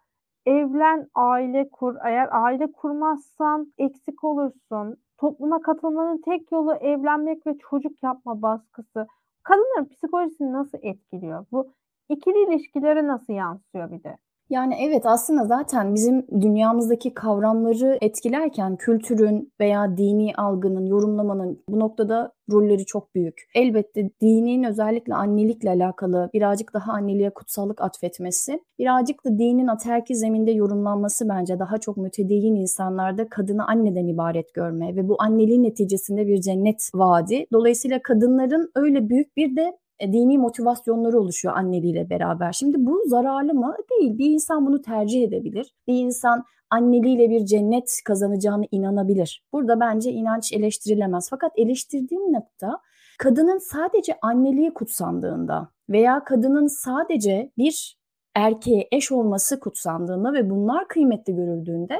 evlen, 0.45 1.07
aile 1.15 1.69
kur. 1.69 1.95
Eğer 2.05 2.29
aile 2.31 2.71
kurmazsan 2.71 3.73
eksik 3.77 4.23
olursun. 4.23 4.97
Topluma 5.17 5.61
katılmanın 5.61 6.21
tek 6.21 6.51
yolu 6.51 6.75
evlenmek 6.75 7.47
ve 7.47 7.57
çocuk 7.57 8.03
yapma 8.03 8.41
baskısı. 8.41 9.07
Kadınların 9.43 9.89
psikolojisini 9.89 10.53
nasıl 10.53 10.77
etkiliyor? 10.81 11.45
Bu 11.51 11.71
ikili 12.09 12.43
ilişkilere 12.43 13.07
nasıl 13.07 13.33
yansıyor 13.33 13.91
bir 13.91 14.03
de? 14.03 14.17
Yani 14.49 14.75
evet 14.79 15.05
aslında 15.05 15.45
zaten 15.45 15.95
bizim 15.95 16.27
dünyamızdaki 16.41 17.13
kavramları 17.13 17.97
etkilerken 18.01 18.75
kültürün 18.75 19.53
veya 19.59 19.97
dini 19.97 20.33
algının, 20.35 20.85
yorumlamanın 20.85 21.63
bu 21.69 21.79
noktada 21.79 22.31
rolleri 22.51 22.85
çok 22.85 23.15
büyük. 23.15 23.49
Elbette 23.55 24.09
dinin 24.21 24.63
özellikle 24.63 25.15
annelikle 25.15 25.69
alakalı 25.69 26.29
birazcık 26.33 26.73
daha 26.73 26.93
anneliğe 26.93 27.29
kutsallık 27.29 27.81
atfetmesi, 27.81 28.59
birazcık 28.79 29.25
da 29.25 29.29
dinin 29.29 29.67
aterki 29.67 30.15
zeminde 30.15 30.51
yorumlanması 30.51 31.29
bence 31.29 31.59
daha 31.59 31.77
çok 31.77 31.97
mütedeyyin 31.97 32.55
insanlarda 32.55 33.29
kadını 33.29 33.67
anneden 33.67 34.07
ibaret 34.07 34.53
görme 34.53 34.95
ve 34.95 35.07
bu 35.07 35.15
anneliğin 35.19 35.63
neticesinde 35.63 36.27
bir 36.27 36.41
cennet 36.41 36.89
vaadi. 36.93 37.45
Dolayısıyla 37.53 37.99
kadınların 38.03 38.71
öyle 38.75 39.09
büyük 39.09 39.37
bir 39.37 39.55
de 39.55 39.77
dini 40.01 40.37
motivasyonları 40.37 41.19
oluşuyor 41.19 41.57
anneliğiyle 41.57 42.09
beraber. 42.09 42.51
Şimdi 42.51 42.77
bu 42.79 43.03
zararlı 43.05 43.53
mı? 43.53 43.75
Değil. 43.91 44.17
Bir 44.17 44.29
insan 44.29 44.65
bunu 44.65 44.81
tercih 44.81 45.23
edebilir. 45.23 45.75
Bir 45.87 45.93
insan 45.93 46.43
anneliğiyle 46.69 47.29
bir 47.29 47.45
cennet 47.45 48.01
kazanacağını 48.05 48.65
inanabilir. 48.71 49.43
Burada 49.53 49.79
bence 49.79 50.11
inanç 50.11 50.53
eleştirilemez. 50.53 51.27
Fakat 51.29 51.51
eleştirdiğim 51.55 52.33
nokta 52.33 52.79
kadının 53.19 53.57
sadece 53.57 54.13
anneliği 54.21 54.73
kutsandığında 54.73 55.69
veya 55.89 56.23
kadının 56.23 56.67
sadece 56.67 57.51
bir 57.57 57.99
erkeğe 58.35 58.87
eş 58.91 59.11
olması 59.11 59.59
kutsandığında 59.59 60.33
ve 60.33 60.49
bunlar 60.49 60.87
kıymetli 60.87 61.35
görüldüğünde 61.35 61.99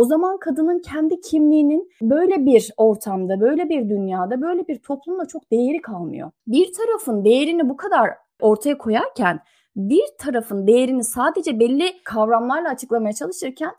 o 0.00 0.04
zaman 0.04 0.38
kadının 0.38 0.78
kendi 0.78 1.20
kimliğinin 1.20 1.90
böyle 2.02 2.46
bir 2.46 2.70
ortamda, 2.76 3.40
böyle 3.40 3.68
bir 3.68 3.88
dünyada, 3.88 4.40
böyle 4.40 4.68
bir 4.68 4.78
toplumda 4.78 5.26
çok 5.26 5.50
değeri 5.50 5.80
kalmıyor. 5.80 6.30
Bir 6.46 6.72
tarafın 6.72 7.24
değerini 7.24 7.68
bu 7.68 7.76
kadar 7.76 8.10
ortaya 8.40 8.78
koyarken 8.78 9.40
bir 9.76 10.04
tarafın 10.18 10.66
değerini 10.66 11.04
sadece 11.04 11.60
belli 11.60 12.02
kavramlarla 12.04 12.68
açıklamaya 12.68 13.12
çalışırken 13.12 13.70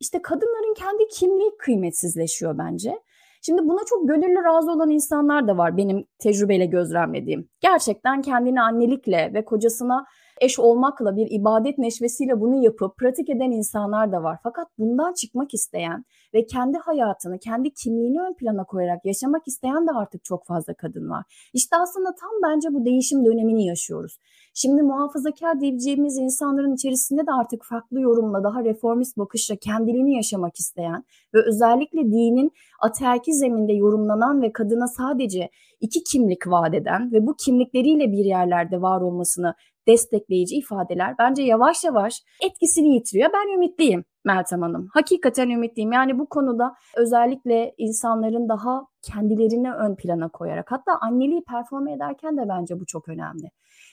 işte 0.00 0.22
kadınların 0.22 0.74
kendi 0.74 1.08
kimliği 1.08 1.50
kıymetsizleşiyor 1.58 2.58
bence. 2.58 2.98
Şimdi 3.42 3.62
buna 3.68 3.80
çok 3.86 4.08
gönüllü 4.08 4.44
razı 4.44 4.72
olan 4.72 4.90
insanlar 4.90 5.48
da 5.48 5.58
var 5.58 5.76
benim 5.76 6.04
tecrübeyle 6.18 6.66
gözlemlediğim. 6.66 7.48
Gerçekten 7.60 8.22
kendini 8.22 8.62
annelikle 8.62 9.30
ve 9.34 9.44
kocasına 9.44 10.06
eş 10.42 10.58
olmakla 10.58 11.16
bir 11.16 11.26
ibadet 11.30 11.78
neşvesiyle 11.78 12.40
bunu 12.40 12.64
yapıp 12.64 12.96
pratik 12.96 13.30
eden 13.30 13.50
insanlar 13.50 14.12
da 14.12 14.22
var. 14.22 14.38
Fakat 14.42 14.66
bundan 14.78 15.12
çıkmak 15.12 15.54
isteyen 15.54 16.04
ve 16.34 16.46
kendi 16.46 16.78
hayatını, 16.78 17.38
kendi 17.38 17.70
kimliğini 17.70 18.20
ön 18.20 18.34
plana 18.34 18.64
koyarak 18.64 19.04
yaşamak 19.04 19.48
isteyen 19.48 19.86
de 19.86 19.90
artık 19.96 20.24
çok 20.24 20.46
fazla 20.46 20.74
kadın 20.74 21.10
var. 21.10 21.24
İşte 21.54 21.76
aslında 21.76 22.14
tam 22.20 22.30
bence 22.44 22.68
bu 22.74 22.84
değişim 22.84 23.24
dönemini 23.24 23.66
yaşıyoruz. 23.66 24.18
Şimdi 24.54 24.82
muhafazakar 24.82 25.60
diyebileceğimiz 25.60 26.18
insanların 26.18 26.74
içerisinde 26.74 27.26
de 27.26 27.32
artık 27.40 27.64
farklı 27.64 28.00
yorumla, 28.00 28.44
daha 28.44 28.64
reformist 28.64 29.18
bakışla 29.18 29.56
kendiliğini 29.56 30.16
yaşamak 30.16 30.56
isteyen 30.56 31.04
ve 31.34 31.38
özellikle 31.46 32.00
dinin 32.00 32.52
ataerki 32.80 33.32
zeminde 33.34 33.72
yorumlanan 33.72 34.42
ve 34.42 34.52
kadına 34.52 34.86
sadece 34.86 35.50
iki 35.80 36.04
kimlik 36.04 36.46
vaat 36.46 36.74
eden 36.74 37.12
ve 37.12 37.26
bu 37.26 37.36
kimlikleriyle 37.36 38.12
bir 38.12 38.24
yerlerde 38.24 38.82
var 38.82 39.00
olmasını 39.00 39.54
destekleyici 39.88 40.56
ifadeler 40.56 41.14
bence 41.18 41.42
yavaş 41.42 41.84
yavaş 41.84 42.22
etkisini 42.42 42.94
yitiriyor. 42.94 43.30
Ben 43.32 43.54
ümitliyim 43.54 44.04
Meltem 44.24 44.62
Hanım. 44.62 44.88
Hakikaten 44.92 45.48
ümitliyim. 45.48 45.92
Yani 45.92 46.18
bu 46.18 46.28
konuda 46.28 46.74
özellikle 46.96 47.74
insanların 47.78 48.48
daha 48.48 48.86
kendilerini 49.02 49.72
ön 49.72 49.96
plana 49.96 50.28
koyarak 50.28 50.72
hatta 50.72 50.98
anneliği 51.00 51.44
performe 51.44 51.92
ederken 51.92 52.36
de 52.36 52.48
bence 52.48 52.80
bu 52.80 52.86
çok 52.86 53.08
önemli. 53.08 53.50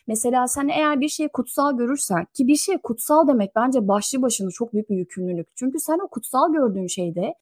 Mesela 0.07 0.47
sen 0.47 0.67
eğer 0.67 0.99
bir 0.99 1.09
şeyi 1.09 1.29
kutsal 1.29 1.77
görürsen 1.77 2.25
ki 2.33 2.47
bir 2.47 2.55
şey 2.55 2.77
kutsal 2.77 3.27
demek 3.27 3.55
bence 3.55 3.87
başlı 3.87 4.21
başına 4.21 4.49
çok 4.51 4.73
büyük 4.73 4.89
bir 4.89 4.95
yükümlülük. 4.95 5.47
Çünkü 5.55 5.79
sen 5.79 5.99
o 6.05 6.07
kutsal 6.07 6.53
gördüğün 6.53 6.87
şeyde 6.87 7.33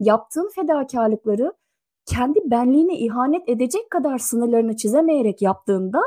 yaptığın 0.00 0.50
fedakarlıkları 0.54 1.52
kendi 2.06 2.40
benliğine 2.44 2.98
ihanet 2.98 3.48
edecek 3.48 3.90
kadar 3.90 4.18
sınırlarını 4.18 4.76
çizemeyerek 4.76 5.42
yaptığında 5.42 6.00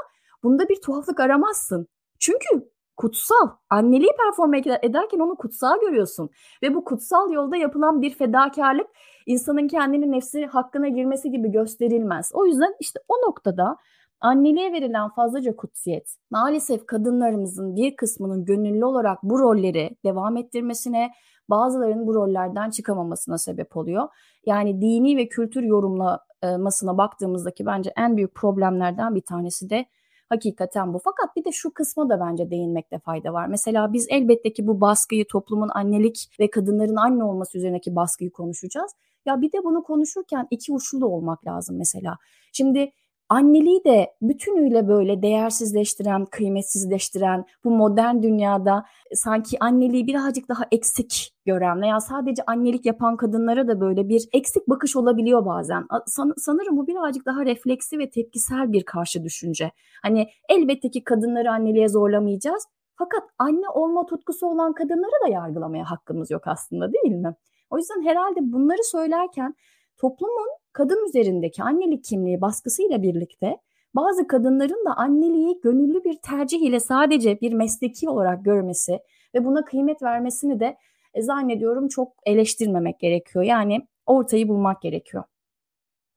bunda 0.48 0.70
bir 0.70 0.82
tuhaflık 0.82 1.20
aramazsın. 1.20 1.88
Çünkü 2.20 2.70
kutsal. 2.98 3.50
Anneliği 3.70 4.12
performe 4.18 4.60
ederken 4.60 5.20
onu 5.20 5.36
kutsal 5.36 5.80
görüyorsun. 5.82 6.30
Ve 6.64 6.76
bu 6.76 6.84
kutsal 6.84 7.32
yolda 7.32 7.58
yapılan 7.58 8.02
bir 8.02 8.14
fedakarlık 8.14 8.88
insanın 9.26 9.68
kendini 9.68 10.12
nefsi 10.12 10.46
hakkına 10.46 10.88
girmesi 10.88 11.32
gibi 11.32 11.52
gösterilmez. 11.52 12.32
O 12.34 12.46
yüzden 12.46 12.76
işte 12.80 13.00
o 13.08 13.28
noktada 13.28 13.78
anneliğe 14.22 14.74
verilen 14.74 15.10
fazlaca 15.10 15.56
kutsiyet 15.56 16.16
maalesef 16.32 16.86
kadınlarımızın 16.86 17.76
bir 17.76 17.96
kısmının 17.96 18.46
gönüllü 18.46 18.86
olarak 18.86 19.24
bu 19.24 19.40
rolleri 19.40 19.98
devam 20.06 20.38
ettirmesine, 20.38 21.12
bazılarının 21.50 22.08
bu 22.08 22.16
rollerden 22.16 22.70
çıkamamasına 22.70 23.38
sebep 23.38 23.78
oluyor. 23.78 24.08
Yani 24.46 24.82
dini 24.82 25.18
ve 25.18 25.28
kültür 25.28 25.64
yorumlamasına 25.64 26.98
baktığımızdaki 26.98 27.66
bence 27.66 27.94
en 27.98 28.18
büyük 28.18 28.36
problemlerden 28.36 29.16
bir 29.16 29.22
tanesi 29.22 29.70
de 29.70 29.86
Hakikaten 30.30 30.94
bu. 30.94 31.00
Fakat 31.04 31.36
bir 31.36 31.46
de 31.46 31.52
şu 31.52 31.74
kısma 31.74 32.10
da 32.10 32.20
bence 32.20 32.50
değinmekte 32.50 33.00
fayda 33.00 33.34
var. 33.34 33.48
Mesela 33.48 33.94
biz 33.94 34.08
elbette 34.10 34.54
ki 34.54 34.68
bu 34.68 34.82
baskıyı 34.82 35.26
toplumun 35.28 35.70
annelik 35.74 36.30
ve 36.40 36.50
kadınların 36.50 36.96
anne 36.96 37.24
olması 37.24 37.58
üzerindeki 37.58 37.96
baskıyı 37.96 38.32
konuşacağız. 38.32 38.92
Ya 39.26 39.42
bir 39.42 39.52
de 39.52 39.64
bunu 39.64 39.84
konuşurken 39.84 40.48
iki 40.52 40.74
uçlu 40.74 41.02
da 41.02 41.08
olmak 41.08 41.48
lazım 41.48 41.78
mesela. 41.78 42.18
Şimdi 42.54 42.92
anneliği 43.30 43.84
de 43.84 44.14
bütünüyle 44.22 44.88
böyle 44.88 45.22
değersizleştiren, 45.22 46.26
kıymetsizleştiren 46.26 47.46
bu 47.64 47.72
modern 47.72 48.22
dünyada 48.22 48.86
sanki 49.14 49.58
anneliği 49.60 50.08
birazcık 50.08 50.50
daha 50.50 50.64
eksik 50.72 51.34
gören 51.46 51.82
veya 51.82 52.00
sadece 52.00 52.44
annelik 52.48 52.86
yapan 52.86 53.18
kadınlara 53.18 53.68
da 53.68 53.82
böyle 53.82 54.10
bir 54.10 54.30
eksik 54.34 54.70
bakış 54.70 54.96
olabiliyor 54.96 55.46
bazen. 55.46 55.86
San, 56.06 56.34
sanırım 56.38 56.78
bu 56.78 56.88
birazcık 56.88 57.26
daha 57.26 57.46
refleksi 57.46 58.00
ve 58.00 58.10
tepkisel 58.10 58.72
bir 58.72 58.84
karşı 58.84 59.24
düşünce. 59.24 59.72
Hani 60.02 60.28
elbette 60.50 60.92
ki 60.92 61.04
kadınları 61.04 61.52
anneliğe 61.52 61.90
zorlamayacağız. 61.90 62.64
Fakat 62.96 63.24
anne 63.40 63.70
olma 63.70 64.06
tutkusu 64.06 64.48
olan 64.48 64.74
kadınları 64.74 65.28
da 65.28 65.32
yargılamaya 65.32 65.92
hakkımız 65.92 66.32
yok 66.32 66.48
aslında 66.48 66.94
değil 66.94 67.16
mi? 67.16 67.36
O 67.70 67.78
yüzden 67.78 68.04
herhalde 68.04 68.40
bunları 68.42 68.84
söylerken 68.84 69.56
toplumun 69.98 70.48
kadın 70.78 71.08
üzerindeki 71.08 71.64
annelik 71.64 72.04
kimliği 72.04 72.42
baskısıyla 72.42 73.02
birlikte 73.02 73.58
bazı 73.96 74.28
kadınların 74.28 74.86
da 74.86 74.94
anneliği 74.98 75.62
gönüllü 75.62 76.04
bir 76.04 76.18
tercih 76.22 76.62
ile 76.62 76.80
sadece 76.80 77.42
bir 77.42 77.54
mesleki 77.54 78.10
olarak 78.10 78.46
görmesi 78.46 79.00
ve 79.36 79.46
buna 79.46 79.66
kıymet 79.66 80.04
vermesini 80.04 80.60
de 80.60 80.78
e, 81.14 81.22
zannediyorum 81.22 81.88
çok 81.88 82.14
eleştirmemek 82.26 83.00
gerekiyor. 83.00 83.46
Yani 83.46 83.88
ortayı 84.06 84.48
bulmak 84.48 84.82
gerekiyor. 84.82 85.24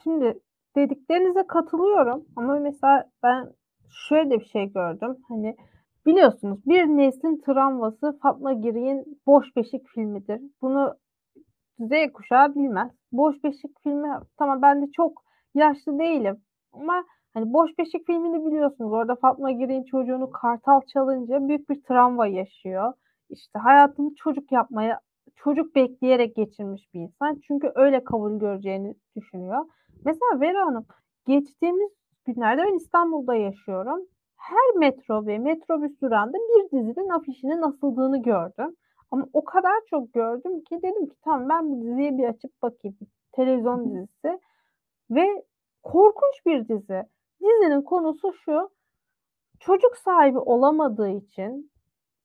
Şimdi 0.02 0.40
dediklerinize 0.76 1.46
katılıyorum 1.46 2.24
ama 2.36 2.54
mesela 2.54 3.10
ben 3.22 3.52
şöyle 4.08 4.40
bir 4.40 4.44
şey 4.44 4.72
gördüm. 4.72 5.16
Hani 5.28 5.56
biliyorsunuz 6.06 6.58
bir 6.66 6.84
neslin 6.84 7.40
travması 7.46 8.18
Fatma 8.22 8.52
Giri'nin 8.52 9.20
Boş 9.26 9.56
Beşik 9.56 9.88
filmidir. 9.88 10.40
Bunu 10.62 10.94
Z 11.80 12.12
kuşağı 12.14 12.54
bilmez. 12.54 12.90
Boş 13.12 13.44
Beşik 13.44 13.82
filmi 13.82 14.08
tamam 14.38 14.62
ben 14.62 14.82
de 14.82 14.90
çok 14.92 15.22
yaşlı 15.54 15.98
değilim 15.98 16.40
ama 16.72 17.04
hani 17.34 17.52
Boş 17.52 17.78
Beşik 17.78 18.06
filmini 18.06 18.46
biliyorsunuz. 18.46 18.92
Orada 18.92 19.16
Fatma 19.16 19.50
Girin 19.50 19.84
çocuğunu 19.84 20.30
kartal 20.30 20.80
çalınca 20.92 21.48
büyük 21.48 21.70
bir 21.70 21.82
travma 21.82 22.26
yaşıyor. 22.26 22.92
İşte 23.30 23.58
hayatını 23.58 24.14
çocuk 24.14 24.52
yapmaya 24.52 25.00
çocuk 25.36 25.74
bekleyerek 25.74 26.36
geçirmiş 26.36 26.94
bir 26.94 27.00
insan. 27.00 27.40
Çünkü 27.46 27.72
öyle 27.74 28.04
kabul 28.04 28.38
göreceğini 28.38 28.94
düşünüyor. 29.16 29.64
Mesela 30.04 30.40
Vera 30.40 30.66
Hanım 30.66 30.86
geçtiğimiz 31.26 31.90
günlerde 32.26 32.62
ben 32.62 32.76
İstanbul'da 32.76 33.34
yaşıyorum. 33.34 34.00
Her 34.36 34.76
metro 34.76 35.26
ve 35.26 35.38
metrobüs 35.38 36.00
durağında 36.00 36.38
bir 36.38 36.78
dizinin 36.78 37.08
afişinin 37.08 37.62
asıldığını 37.62 38.22
gördüm. 38.22 38.76
Ama 39.10 39.26
o 39.32 39.44
kadar 39.44 39.80
çok 39.90 40.12
gördüm 40.12 40.60
ki 40.64 40.82
dedim 40.82 41.06
ki 41.06 41.16
tamam 41.24 41.48
ben 41.48 41.70
bu 41.70 41.82
diziyi 41.82 42.18
bir 42.18 42.24
açıp 42.24 42.62
bakayım. 42.62 42.96
Televizyon 43.32 43.90
dizisi. 43.90 44.40
Ve 45.10 45.44
korkunç 45.82 46.46
bir 46.46 46.68
dizi. 46.68 47.02
Dizinin 47.40 47.82
konusu 47.82 48.32
şu. 48.32 48.70
Çocuk 49.60 49.96
sahibi 49.96 50.38
olamadığı 50.38 51.08
için, 51.08 51.70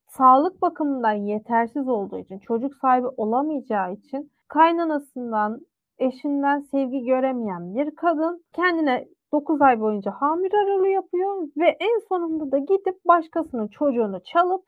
sağlık 0.07 0.61
bakımından 0.61 1.13
yetersiz 1.13 1.87
olduğu 1.87 2.19
için, 2.19 2.39
çocuk 2.39 2.75
sahibi 2.75 3.07
olamayacağı 3.07 3.93
için 3.93 4.31
kaynanasından, 4.47 5.61
eşinden 5.97 6.59
sevgi 6.59 7.03
göremeyen 7.03 7.75
bir 7.75 7.95
kadın 7.95 8.43
kendine 8.53 9.07
9 9.31 9.61
ay 9.61 9.79
boyunca 9.79 10.11
hamile 10.11 10.57
aralığı 10.57 10.87
yapıyor 10.87 11.47
ve 11.57 11.77
en 11.79 11.99
sonunda 12.09 12.51
da 12.51 12.57
gidip 12.57 13.05
başkasının 13.05 13.67
çocuğunu 13.67 14.23
çalıp 14.23 14.65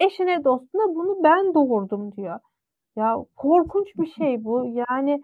eşine 0.00 0.44
dostuna 0.44 0.94
bunu 0.94 1.24
ben 1.24 1.54
doğurdum 1.54 2.12
diyor. 2.12 2.40
Ya 2.96 3.16
korkunç 3.36 3.88
bir 3.98 4.06
şey 4.06 4.44
bu. 4.44 4.66
Yani 4.66 5.22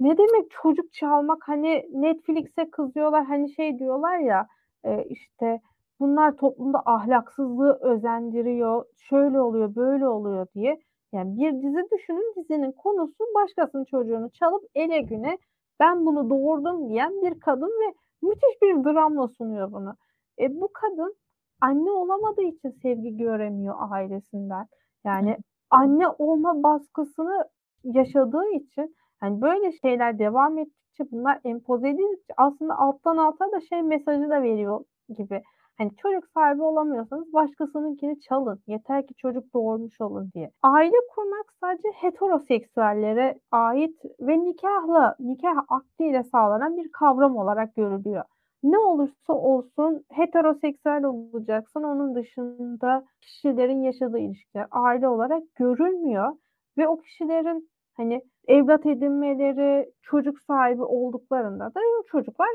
ne 0.00 0.18
demek 0.18 0.50
çocuk 0.50 0.92
çalmak? 0.92 1.48
Hani 1.48 1.86
Netflix'e 1.92 2.70
kızıyorlar. 2.70 3.24
Hani 3.24 3.54
şey 3.54 3.78
diyorlar 3.78 4.18
ya 4.18 4.46
e, 4.84 5.04
işte 5.04 5.60
bunlar 6.00 6.36
toplumda 6.36 6.82
ahlaksızlığı 6.86 7.78
özendiriyor, 7.80 8.84
şöyle 8.96 9.40
oluyor, 9.40 9.74
böyle 9.74 10.08
oluyor 10.08 10.46
diye. 10.54 10.80
Yani 11.12 11.36
bir 11.36 11.52
dizi 11.52 11.90
düşünün 11.92 12.34
dizinin 12.36 12.72
konusu 12.72 13.24
başkasının 13.34 13.84
çocuğunu 13.84 14.30
çalıp 14.30 14.62
ele 14.74 15.00
güne 15.00 15.38
ben 15.80 16.06
bunu 16.06 16.30
doğurdum 16.30 16.88
diyen 16.88 17.22
bir 17.22 17.40
kadın 17.40 17.70
ve 17.70 17.94
müthiş 18.22 18.62
bir 18.62 18.84
dramla 18.84 19.28
sunuyor 19.28 19.72
bunu. 19.72 19.94
E, 20.38 20.60
bu 20.60 20.68
kadın 20.72 21.14
anne 21.62 21.90
olamadığı 21.90 22.42
için 22.42 22.70
sevgi 22.82 23.16
göremiyor 23.16 23.76
ailesinden. 23.90 24.66
Yani 25.04 25.36
anne 25.70 26.08
olma 26.08 26.62
baskısını 26.62 27.44
yaşadığı 27.84 28.48
için 28.50 28.96
hani 29.20 29.42
böyle 29.42 29.72
şeyler 29.72 30.18
devam 30.18 30.58
ettikçe 30.58 31.04
bunlar 31.10 31.40
empoze 31.44 31.88
edildikçe 31.88 32.34
aslında 32.36 32.78
alttan 32.78 33.16
alta 33.16 33.52
da 33.52 33.60
şey 33.60 33.82
mesajı 33.82 34.30
da 34.30 34.42
veriyor 34.42 34.84
gibi. 35.18 35.42
Hani 35.78 35.96
çocuk 35.96 36.24
sahibi 36.34 36.62
olamıyorsanız 36.62 37.32
başkasınınkini 37.32 38.20
çalın. 38.20 38.62
Yeter 38.66 39.06
ki 39.06 39.14
çocuk 39.14 39.54
doğurmuş 39.54 40.00
olun 40.00 40.30
diye. 40.34 40.50
Aile 40.62 40.96
kurmak 41.14 41.52
sadece 41.60 41.88
heteroseksüellere 41.88 43.38
ait 43.52 43.96
ve 44.20 44.38
nikahla, 44.38 45.16
nikah 45.20 45.64
akdiyle 45.68 46.22
sağlanan 46.22 46.76
bir 46.76 46.92
kavram 46.92 47.36
olarak 47.36 47.74
görülüyor. 47.76 48.24
Ne 48.62 48.78
olursa 48.78 49.32
olsun 49.32 50.04
heteroseksüel 50.10 51.04
olacaksın. 51.04 51.82
Onun 51.82 52.14
dışında 52.14 53.04
kişilerin 53.20 53.82
yaşadığı 53.82 54.18
ilişkiler 54.18 54.66
aile 54.70 55.08
olarak 55.08 55.42
görülmüyor 55.54 56.32
ve 56.78 56.88
o 56.88 56.96
kişilerin 56.98 57.70
hani 57.94 58.22
evlat 58.48 58.86
edinmeleri, 58.86 59.92
çocuk 60.02 60.40
sahibi 60.40 60.82
olduklarında 60.82 61.64
da 61.74 61.80
o 62.00 62.02
çocuklar 62.06 62.48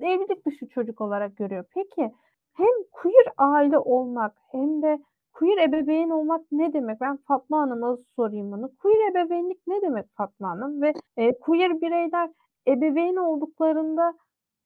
evlilik 0.00 0.46
dışı 0.46 0.68
çocuk 0.68 1.00
olarak 1.00 1.36
görüyor. 1.36 1.64
Peki 1.74 2.12
hem 2.54 2.74
queer 2.92 3.26
aile 3.38 3.78
olmak 3.78 4.34
hem 4.50 4.82
de 4.82 4.98
queer 5.32 5.68
ebeveyn 5.68 6.10
olmak 6.10 6.40
ne 6.52 6.72
demek? 6.72 7.00
Ben 7.00 7.16
Fatma 7.16 7.60
Hanım'a 7.60 7.96
sorayım 8.16 8.52
bunu. 8.52 8.70
Queer 8.82 9.10
ebeveynlik 9.10 9.66
ne 9.66 9.82
demek 9.82 10.06
Fatma 10.16 10.48
Hanım? 10.50 10.82
Ve 10.82 10.92
e, 11.16 11.38
queer 11.38 11.80
bireyler 11.80 12.30
ebeveyn 12.68 13.16
olduklarında 13.16 14.14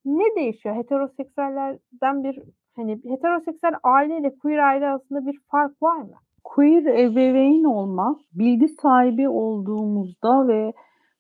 ne 0.05 0.25
değişiyor? 0.37 0.77
Heteroseksüellerden 0.77 2.25
bir 2.25 2.39
hani 2.77 3.01
heteroseksüel 3.05 3.75
aile 3.83 4.19
ile 4.19 4.35
queer 4.39 4.59
aile 4.59 4.87
arasında 4.87 5.27
bir 5.27 5.39
fark 5.51 5.83
var 5.83 5.97
mı? 5.97 6.15
Queer 6.45 6.83
ebeveyn 6.83 7.65
olmak 7.65 8.21
bilgi 8.35 8.69
sahibi 8.69 9.29
olduğumuzda 9.29 10.49
ve 10.49 10.73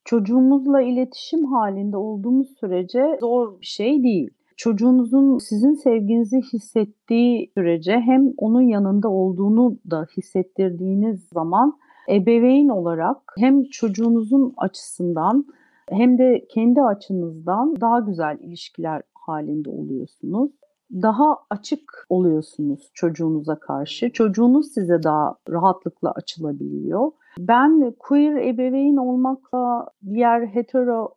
çocuğumuzla 0.04 0.82
iletişim 0.82 1.44
halinde 1.44 1.96
olduğumuz 1.96 2.48
sürece 2.60 3.18
zor 3.20 3.60
bir 3.60 3.66
şey 3.66 4.02
değil. 4.02 4.30
Çocuğunuzun 4.56 5.38
sizin 5.38 5.74
sevginizi 5.74 6.40
hissettiği 6.52 7.50
sürece 7.54 8.00
hem 8.00 8.32
onun 8.36 8.62
yanında 8.62 9.08
olduğunu 9.08 9.76
da 9.90 10.06
hissettirdiğiniz 10.16 11.28
zaman 11.28 11.78
ebeveyn 12.08 12.68
olarak 12.68 13.16
hem 13.38 13.64
çocuğunuzun 13.64 14.54
açısından 14.56 15.44
hem 15.88 16.18
de 16.18 16.46
kendi 16.48 16.82
açınızdan 16.82 17.80
daha 17.80 18.00
güzel 18.00 18.38
ilişkiler 18.40 19.02
halinde 19.14 19.70
oluyorsunuz. 19.70 20.50
Daha 20.92 21.38
açık 21.50 22.06
oluyorsunuz 22.08 22.90
çocuğunuza 22.94 23.58
karşı. 23.58 24.12
Çocuğunuz 24.12 24.72
size 24.72 25.02
daha 25.02 25.34
rahatlıkla 25.48 26.10
açılabiliyor. 26.12 27.12
Ben 27.38 27.94
queer 27.98 28.36
ebeveyn 28.36 28.96
olmakla 28.96 29.88
diğer 30.10 30.46
hetero 30.46 31.14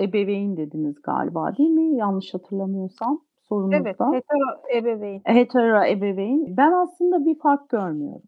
ebeveyn 0.00 0.56
dediniz 0.56 1.02
galiba 1.02 1.56
değil 1.56 1.70
mi? 1.70 1.96
Yanlış 1.96 2.34
hatırlamıyorsam 2.34 3.20
sorunuzda. 3.48 3.78
Evet, 3.78 3.96
hetero 4.00 4.78
ebeveyn. 4.78 5.20
Hetero 5.24 5.84
ebeveyn. 5.84 6.56
Ben 6.56 6.72
aslında 6.72 7.24
bir 7.24 7.38
fark 7.38 7.68
görmüyorum. 7.68 8.22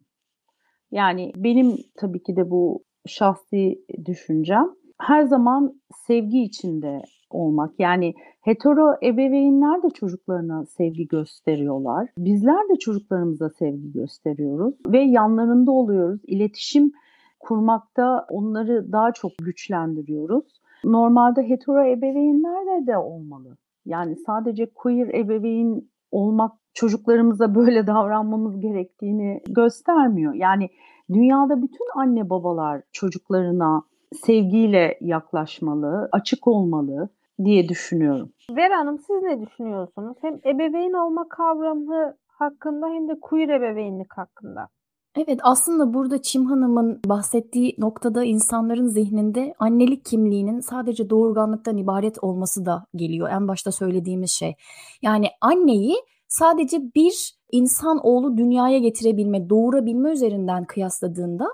Yani 0.90 1.32
benim 1.36 1.76
tabii 1.96 2.22
ki 2.22 2.36
de 2.36 2.50
bu 2.50 2.84
şahsi 3.06 3.84
düşüncem 4.04 4.70
her 4.98 5.22
zaman 5.22 5.74
sevgi 6.06 6.42
içinde 6.42 7.02
olmak. 7.30 7.74
Yani 7.78 8.14
hetero 8.40 8.94
ebeveynler 9.02 9.82
de 9.82 9.90
çocuklarına 9.90 10.66
sevgi 10.66 11.08
gösteriyorlar. 11.08 12.08
Bizler 12.18 12.68
de 12.68 12.78
çocuklarımıza 12.78 13.50
sevgi 13.50 13.92
gösteriyoruz 13.92 14.74
ve 14.86 15.00
yanlarında 15.00 15.70
oluyoruz. 15.72 16.20
İletişim 16.26 16.92
kurmakta 17.40 18.26
onları 18.30 18.92
daha 18.92 19.12
çok 19.12 19.32
güçlendiriyoruz. 19.42 20.44
Normalde 20.84 21.48
hetero 21.48 21.84
ebeveynlerde 21.84 22.86
de 22.86 22.98
olmalı. 22.98 23.56
Yani 23.86 24.16
sadece 24.16 24.66
queer 24.66 25.08
ebeveyn 25.14 25.88
olmak 26.10 26.52
çocuklarımıza 26.74 27.54
böyle 27.54 27.86
davranmamız 27.86 28.60
gerektiğini 28.60 29.40
göstermiyor. 29.48 30.34
Yani 30.34 30.68
dünyada 31.12 31.62
bütün 31.62 31.86
anne 32.00 32.30
babalar 32.30 32.82
çocuklarına 32.92 33.82
sevgiyle 34.12 34.98
yaklaşmalı, 35.00 36.08
açık 36.12 36.46
olmalı 36.46 37.08
diye 37.44 37.68
düşünüyorum. 37.68 38.32
Vera 38.56 38.78
Hanım 38.78 38.98
siz 38.98 39.22
ne 39.22 39.46
düşünüyorsunuz? 39.46 40.16
Hem 40.20 40.34
ebeveyn 40.34 41.06
olma 41.06 41.28
kavramı 41.28 42.14
hakkında 42.28 42.88
hem 42.88 43.08
de 43.08 43.20
queer 43.20 43.48
ebeveynlik 43.48 44.12
hakkında. 44.12 44.68
Evet 45.16 45.40
aslında 45.42 45.94
burada 45.94 46.22
Çim 46.22 46.46
Hanım'ın 46.46 47.00
bahsettiği 47.06 47.74
noktada 47.78 48.24
insanların 48.24 48.86
zihninde 48.86 49.54
annelik 49.58 50.04
kimliğinin 50.04 50.60
sadece 50.60 51.10
doğurganlıktan 51.10 51.76
ibaret 51.76 52.24
olması 52.24 52.66
da 52.66 52.84
geliyor. 52.94 53.28
En 53.30 53.48
başta 53.48 53.72
söylediğimiz 53.72 54.30
şey. 54.30 54.54
Yani 55.02 55.26
anneyi 55.40 55.96
sadece 56.28 56.78
bir 56.94 57.36
insan 57.52 57.98
oğlu 58.02 58.36
dünyaya 58.36 58.78
getirebilme, 58.78 59.50
doğurabilme 59.50 60.10
üzerinden 60.10 60.64
kıyasladığında 60.64 61.46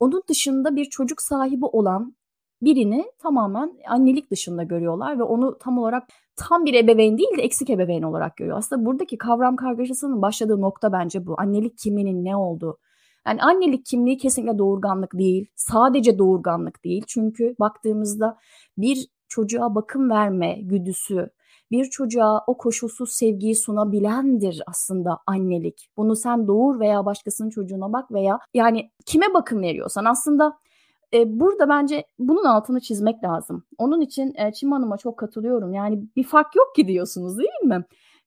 onun 0.00 0.22
dışında 0.28 0.76
bir 0.76 0.84
çocuk 0.84 1.22
sahibi 1.22 1.64
olan 1.64 2.14
birini 2.62 3.04
tamamen 3.18 3.72
annelik 3.88 4.30
dışında 4.30 4.62
görüyorlar 4.62 5.18
ve 5.18 5.22
onu 5.22 5.58
tam 5.58 5.78
olarak 5.78 6.08
tam 6.36 6.64
bir 6.64 6.74
ebeveyn 6.74 7.18
değil 7.18 7.36
de 7.38 7.42
eksik 7.42 7.70
ebeveyn 7.70 8.02
olarak 8.02 8.36
görüyor. 8.36 8.58
Aslında 8.58 8.86
buradaki 8.86 9.18
kavram 9.18 9.56
kargaşasının 9.56 10.22
başladığı 10.22 10.60
nokta 10.60 10.92
bence 10.92 11.26
bu. 11.26 11.34
Annelik 11.38 11.78
kimliğinin 11.78 12.24
ne 12.24 12.36
olduğu. 12.36 12.78
Yani 13.26 13.42
annelik 13.42 13.86
kimliği 13.86 14.18
kesinlikle 14.18 14.58
doğurganlık 14.58 15.18
değil. 15.18 15.46
Sadece 15.56 16.18
doğurganlık 16.18 16.84
değil. 16.84 17.04
Çünkü 17.06 17.54
baktığımızda 17.60 18.38
bir 18.78 19.08
çocuğa 19.28 19.74
bakım 19.74 20.10
verme 20.10 20.58
güdüsü, 20.62 21.30
bir 21.70 21.84
çocuğa 21.84 22.44
o 22.46 22.56
koşulsuz 22.58 23.12
sevgiyi 23.12 23.56
sunabilendir 23.56 24.62
aslında 24.66 25.18
annelik. 25.26 25.88
Bunu 25.96 26.16
sen 26.16 26.46
doğur 26.46 26.80
veya 26.80 27.06
başkasının 27.06 27.50
çocuğuna 27.50 27.92
bak 27.92 28.12
veya 28.12 28.38
yani 28.54 28.90
kime 29.06 29.26
bakım 29.34 29.62
veriyorsan 29.62 30.04
aslında 30.04 30.58
e, 31.14 31.40
burada 31.40 31.68
bence 31.68 32.04
bunun 32.18 32.44
altını 32.44 32.80
çizmek 32.80 33.24
lazım. 33.24 33.64
Onun 33.78 34.00
için 34.00 34.34
e, 34.34 34.52
Çim 34.52 34.72
Hanım'a 34.72 34.96
çok 34.96 35.16
katılıyorum. 35.18 35.74
Yani 35.74 36.02
bir 36.16 36.24
fark 36.24 36.56
yok 36.56 36.74
ki 36.76 36.88
diyorsunuz 36.88 37.38
değil 37.38 37.64
mi? 37.64 37.84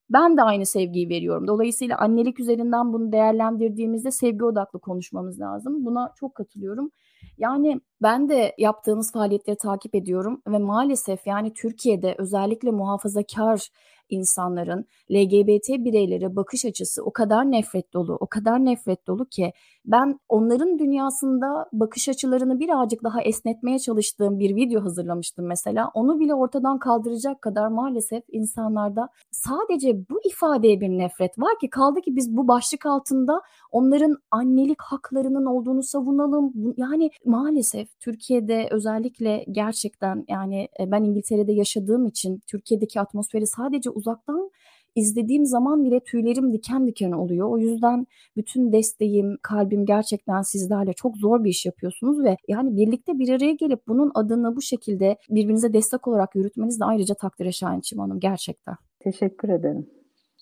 Ben 0.10 0.38
de 0.38 0.42
aynı 0.42 0.66
sevgiyi 0.66 1.10
veriyorum. 1.10 1.48
Dolayısıyla 1.48 1.98
annelik 1.98 2.40
üzerinden 2.40 2.94
bunu 2.94 3.12
değerlendirdiğimizde 3.12 4.12
sevgi 4.12 4.46
odaklı 4.46 4.80
konuşmamız 4.80 5.40
lazım. 5.40 5.86
Buna 5.86 6.14
çok 6.16 6.36
katılıyorum. 6.36 6.92
Yani 7.38 7.82
ben 8.02 8.30
de 8.30 8.56
yaptığınız 8.58 9.12
faaliyetleri 9.14 9.58
takip 9.58 9.96
ediyorum 9.96 10.42
ve 10.48 10.58
maalesef 10.58 11.28
yani 11.28 11.54
Türkiye'de 11.54 12.16
özellikle 12.18 12.72
muhafazakar 12.72 13.68
insanların 14.12 14.86
LGBT 15.12 15.70
bireylere 15.70 16.36
bakış 16.36 16.66
açısı 16.66 17.04
o 17.04 17.14
kadar 17.14 17.52
nefret 17.52 17.94
dolu, 17.94 18.18
o 18.20 18.28
kadar 18.28 18.66
nefret 18.66 19.08
dolu 19.08 19.26
ki 19.26 19.54
ben 19.86 20.20
onların 20.30 20.80
dünyasında 20.80 21.70
bakış 21.74 22.10
açılarını 22.10 22.60
birazcık 22.60 23.04
daha 23.04 23.22
esnetmeye 23.22 23.80
çalıştığım 23.80 24.40
bir 24.40 24.56
video 24.56 24.84
hazırlamıştım 24.84 25.48
mesela. 25.48 25.92
Onu 25.94 26.20
bile 26.20 26.36
ortadan 26.36 26.80
kaldıracak 26.80 27.42
kadar 27.42 27.68
maalesef 27.68 28.24
insanlarda 28.32 29.10
sadece 29.32 30.10
bu 30.10 30.20
ifadeye 30.26 30.82
bir 30.82 30.90
nefret 30.90 31.40
var 31.40 31.60
ki 31.62 31.70
kaldı 31.70 32.02
ki 32.02 32.16
biz 32.16 32.38
bu 32.38 32.48
başlık 32.48 32.86
altında 32.86 33.42
onların 33.72 34.18
annelik 34.32 34.82
haklarının 34.82 35.46
olduğunu 35.46 35.84
savunalım. 35.84 36.54
Yani 36.78 37.12
maalesef 37.26 38.00
Türkiye'de 38.00 38.68
özellikle 38.72 39.46
gerçekten 39.52 40.26
yani 40.28 40.68
e, 40.80 40.92
ben 40.92 41.04
İngiltere'de 41.04 41.52
yaşadığım 41.52 42.06
için 42.06 42.42
Türkiye'deki 42.48 43.02
atmosferi 43.02 43.48
sadece 43.48 43.90
uzaktan 44.02 44.52
izlediğim 44.96 45.46
zaman 45.46 45.84
bile 45.84 46.00
tüylerim 46.00 46.54
diken 46.54 46.88
diken 46.88 47.12
oluyor. 47.12 47.50
O 47.50 47.58
yüzden 47.58 48.08
bütün 48.38 48.72
desteğim, 48.72 49.38
kalbim 49.42 49.86
gerçekten 49.86 50.42
sizlerle 50.42 50.94
çok 50.94 51.18
zor 51.18 51.44
bir 51.44 51.50
iş 51.50 51.66
yapıyorsunuz 51.66 52.24
ve 52.24 52.38
yani 52.48 52.78
birlikte 52.78 53.20
bir 53.20 53.30
araya 53.30 53.54
gelip 53.54 53.88
bunun 53.88 54.12
adını 54.14 54.56
bu 54.56 54.62
şekilde 54.62 55.18
birbirinize 55.30 55.74
destek 55.74 56.08
olarak 56.08 56.36
yürütmeniz 56.36 56.80
de 56.80 56.86
ayrıca 56.86 57.16
takdire 57.16 57.52
şayan 57.52 57.80
Çim 57.80 58.00
Hanım 58.00 58.20
gerçekten. 58.20 58.76
Teşekkür 59.00 59.50
ederim. 59.50 59.90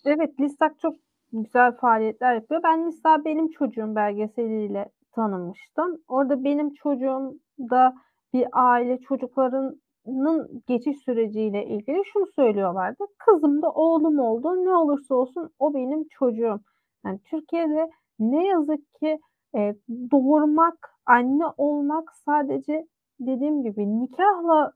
Evet 0.05 0.39
Listak 0.39 0.79
çok 0.79 0.95
güzel 1.33 1.71
faaliyetler 1.71 2.35
yapıyor. 2.35 2.61
Ben 2.63 2.87
Lista 2.87 3.25
benim 3.25 3.49
çocuğum 3.49 3.95
belgeseliyle 3.95 4.89
tanınmıştım. 5.15 5.97
Orada 6.07 6.43
benim 6.43 6.73
çocuğum 6.73 7.39
da 7.59 7.93
bir 8.33 8.47
aile 8.51 8.99
çocukların 8.99 9.81
çocuklarının 10.09 10.63
geçiş 10.67 10.97
süreciyle 10.97 11.65
ilgili 11.65 12.05
şunu 12.05 12.25
söylüyorlardı. 12.35 13.03
Kızım 13.17 13.61
da 13.61 13.71
oğlum 13.71 14.19
oldu. 14.19 14.65
Ne 14.65 14.75
olursa 14.75 15.15
olsun 15.15 15.49
o 15.59 15.73
benim 15.73 16.07
çocuğum. 16.07 16.59
Yani 17.05 17.19
Türkiye'de 17.25 17.89
ne 18.19 18.47
yazık 18.47 18.93
ki 18.93 19.19
e, 19.55 19.75
doğurmak, 20.11 20.89
anne 21.05 21.45
olmak 21.57 22.11
sadece 22.25 22.87
dediğim 23.19 23.63
gibi 23.63 24.01
nikahla 24.01 24.71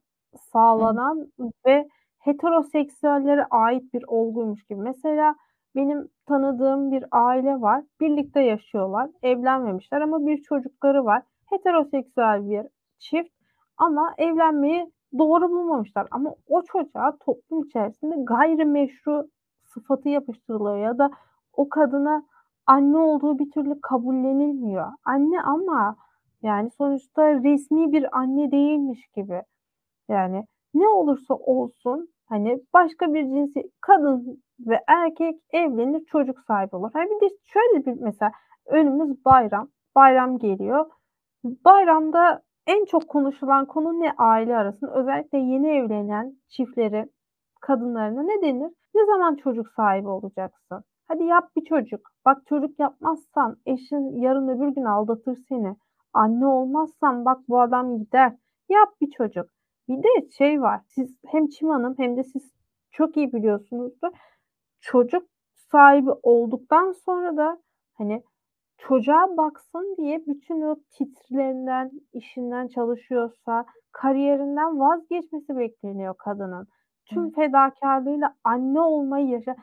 sağlanan 0.52 1.26
ve 1.66 1.88
heteroseksüellere 2.18 3.44
ait 3.50 3.94
bir 3.94 4.04
olguymuş 4.06 4.64
gibi. 4.64 4.80
Mesela 4.80 5.34
benim 5.74 6.08
tanıdığım 6.26 6.92
bir 6.92 7.04
aile 7.12 7.60
var. 7.60 7.84
Birlikte 8.00 8.40
yaşıyorlar. 8.40 9.10
Evlenmemişler 9.22 10.00
ama 10.00 10.26
bir 10.26 10.42
çocukları 10.42 11.04
var. 11.04 11.22
Heteroseksüel 11.50 12.50
bir 12.50 12.66
çift 12.98 13.34
ama 13.76 14.14
evlenmeyi 14.18 14.93
doğru 15.18 15.50
bulmamışlar. 15.50 16.06
Ama 16.10 16.34
o 16.48 16.62
çocuğa 16.62 17.16
toplum 17.26 17.64
içerisinde 17.64 18.14
gayrimeşru 18.18 19.28
sıfatı 19.64 20.08
yapıştırılıyor 20.08 20.76
ya 20.76 20.98
da 20.98 21.10
o 21.52 21.68
kadına 21.68 22.22
anne 22.66 22.98
olduğu 22.98 23.38
bir 23.38 23.50
türlü 23.50 23.80
kabullenilmiyor. 23.80 24.86
Anne 25.04 25.42
ama 25.42 25.96
yani 26.42 26.70
sonuçta 26.70 27.34
resmi 27.34 27.92
bir 27.92 28.18
anne 28.18 28.50
değilmiş 28.50 29.06
gibi. 29.16 29.42
Yani 30.08 30.44
ne 30.74 30.88
olursa 30.88 31.34
olsun 31.34 32.08
hani 32.26 32.60
başka 32.74 33.14
bir 33.14 33.24
cinsi 33.24 33.70
kadın 33.80 34.42
ve 34.60 34.80
erkek 34.88 35.40
evlenir 35.52 36.04
çocuk 36.04 36.40
sahibi 36.40 36.76
olur. 36.76 36.90
Hani 36.92 37.10
bir 37.10 37.20
de 37.20 37.34
şöyle 37.44 37.86
bir 37.86 38.00
mesela 38.00 38.32
önümüz 38.66 39.24
bayram. 39.24 39.68
Bayram 39.96 40.38
geliyor. 40.38 40.90
Bayramda 41.44 42.42
en 42.66 42.84
çok 42.84 43.08
konuşulan 43.08 43.66
konu 43.66 44.00
ne 44.00 44.12
aile 44.18 44.56
arasında? 44.56 44.94
Özellikle 44.94 45.38
yeni 45.38 45.68
evlenen 45.68 46.36
çiftleri, 46.48 47.08
kadınlarına 47.60 48.22
ne 48.22 48.42
denir? 48.42 48.70
Ne 48.94 49.06
zaman 49.06 49.34
çocuk 49.36 49.68
sahibi 49.68 50.08
olacaksın? 50.08 50.84
Hadi 51.08 51.24
yap 51.24 51.50
bir 51.56 51.64
çocuk. 51.64 52.00
Bak 52.24 52.46
çocuk 52.46 52.78
yapmazsan 52.78 53.56
eşin 53.66 54.20
yarın 54.20 54.48
öbür 54.48 54.68
gün 54.68 54.84
aldatır 54.84 55.36
seni. 55.48 55.76
Anne 56.12 56.46
olmazsan 56.46 57.24
bak 57.24 57.40
bu 57.48 57.60
adam 57.60 57.98
gider. 57.98 58.36
Yap 58.68 58.88
bir 59.00 59.10
çocuk. 59.10 59.46
Bir 59.88 60.02
de 60.02 60.30
şey 60.38 60.62
var. 60.62 60.80
Siz 60.88 61.18
hem 61.26 61.46
Çim 61.46 61.68
Hanım 61.68 61.94
hem 61.98 62.16
de 62.16 62.22
siz 62.22 62.52
çok 62.92 63.16
iyi 63.16 63.32
biliyorsunuzdur. 63.32 64.08
Çocuk 64.80 65.22
sahibi 65.54 66.10
olduktan 66.22 66.92
sonra 66.92 67.36
da 67.36 67.58
hani 67.98 68.22
çocuğa 68.78 69.36
baksın 69.36 69.94
diye 69.98 70.26
bütün 70.26 70.60
o 70.62 70.76
titrlerinden, 70.90 71.90
işinden 72.12 72.68
çalışıyorsa, 72.68 73.64
kariyerinden 73.92 74.80
vazgeçmesi 74.80 75.56
bekleniyor 75.56 76.14
kadının. 76.18 76.66
Tüm 77.06 77.30
fedakarlığıyla 77.30 78.34
anne 78.44 78.80
olmayı 78.80 79.26
yaşa. 79.28 79.56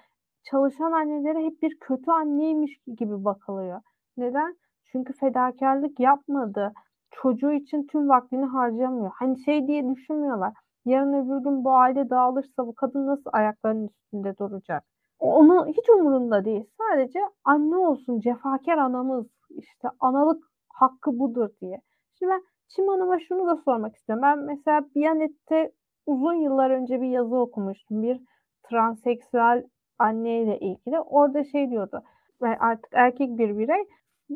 Çalışan 0.43 0.91
annelere 0.91 1.43
hep 1.45 1.61
bir 1.61 1.79
kötü 1.79 2.11
anneymiş 2.11 2.77
gibi 2.97 3.25
bakılıyor. 3.25 3.81
Neden? 4.17 4.55
Çünkü 4.85 5.13
fedakarlık 5.13 5.99
yapmadı. 5.99 6.73
Çocuğu 7.11 7.51
için 7.51 7.87
tüm 7.87 8.09
vaktini 8.09 8.45
harcamıyor. 8.45 9.11
Hani 9.15 9.39
şey 9.43 9.67
diye 9.67 9.89
düşünmüyorlar. 9.89 10.53
Yarın 10.85 11.13
öbür 11.13 11.43
gün 11.43 11.63
bu 11.63 11.73
aile 11.73 12.09
dağılırsa 12.09 12.67
bu 12.67 12.75
kadın 12.75 13.07
nasıl 13.07 13.29
ayaklarının 13.33 13.87
üstünde 13.87 14.37
duracak? 14.37 14.83
Onu 15.21 15.67
hiç 15.67 15.89
umurunda 15.89 16.45
değil. 16.45 16.65
Sadece 16.77 17.19
anne 17.43 17.77
olsun, 17.77 18.19
cefakar 18.19 18.77
anamız, 18.77 19.27
işte 19.49 19.87
analık 19.99 20.43
hakkı 20.69 21.19
budur 21.19 21.49
diye. 21.61 21.81
Şimdi 22.19 22.31
ben 22.31 22.43
Çim 22.67 22.87
Hanım'a 22.87 23.19
şunu 23.19 23.47
da 23.47 23.55
sormak 23.55 23.95
istiyorum. 23.95 24.23
Ben 24.23 24.39
mesela 24.39 24.85
Biyanet'te 24.95 25.71
uzun 26.05 26.33
yıllar 26.33 26.69
önce 26.69 27.01
bir 27.01 27.07
yazı 27.07 27.35
okumuştum. 27.35 28.03
Bir 28.03 28.21
transseksüel 28.69 29.63
anneyle 29.99 30.59
ilgili. 30.59 30.99
Orada 30.99 31.43
şey 31.43 31.69
diyordu. 31.69 32.03
Artık 32.41 32.89
erkek 32.93 33.37
bir 33.37 33.57
birey 33.57 33.83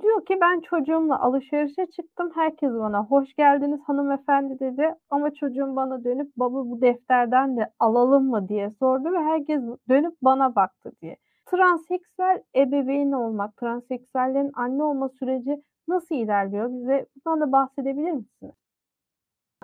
Diyor 0.01 0.25
ki 0.25 0.37
ben 0.41 0.59
çocuğumla 0.59 1.19
alışverişe 1.19 1.85
çıktım. 1.85 2.31
Herkes 2.35 2.71
bana 2.71 3.05
hoş 3.05 3.35
geldiniz 3.35 3.79
hanımefendi 3.85 4.59
dedi. 4.59 4.95
Ama 5.09 5.33
çocuğum 5.33 5.75
bana 5.75 6.03
dönüp 6.03 6.37
baba 6.37 6.69
bu 6.69 6.81
defterden 6.81 7.57
de 7.57 7.71
alalım 7.79 8.29
mı 8.29 8.49
diye 8.49 8.69
sordu 8.69 9.13
ve 9.13 9.19
herkes 9.19 9.61
dönüp 9.89 10.13
bana 10.21 10.55
baktı 10.55 10.91
diye. 11.01 11.17
Transseksüel 11.45 12.43
ebeveyn 12.55 13.11
olmak, 13.11 13.57
transseksüellerin 13.57 14.51
anne 14.55 14.83
olma 14.83 15.09
süreci 15.09 15.63
nasıl 15.87 16.15
ilerliyor? 16.15 16.69
Bize 16.69 17.05
bundan 17.25 17.41
da 17.41 17.51
bahsedebilir 17.51 18.11
misiniz? 18.11 18.55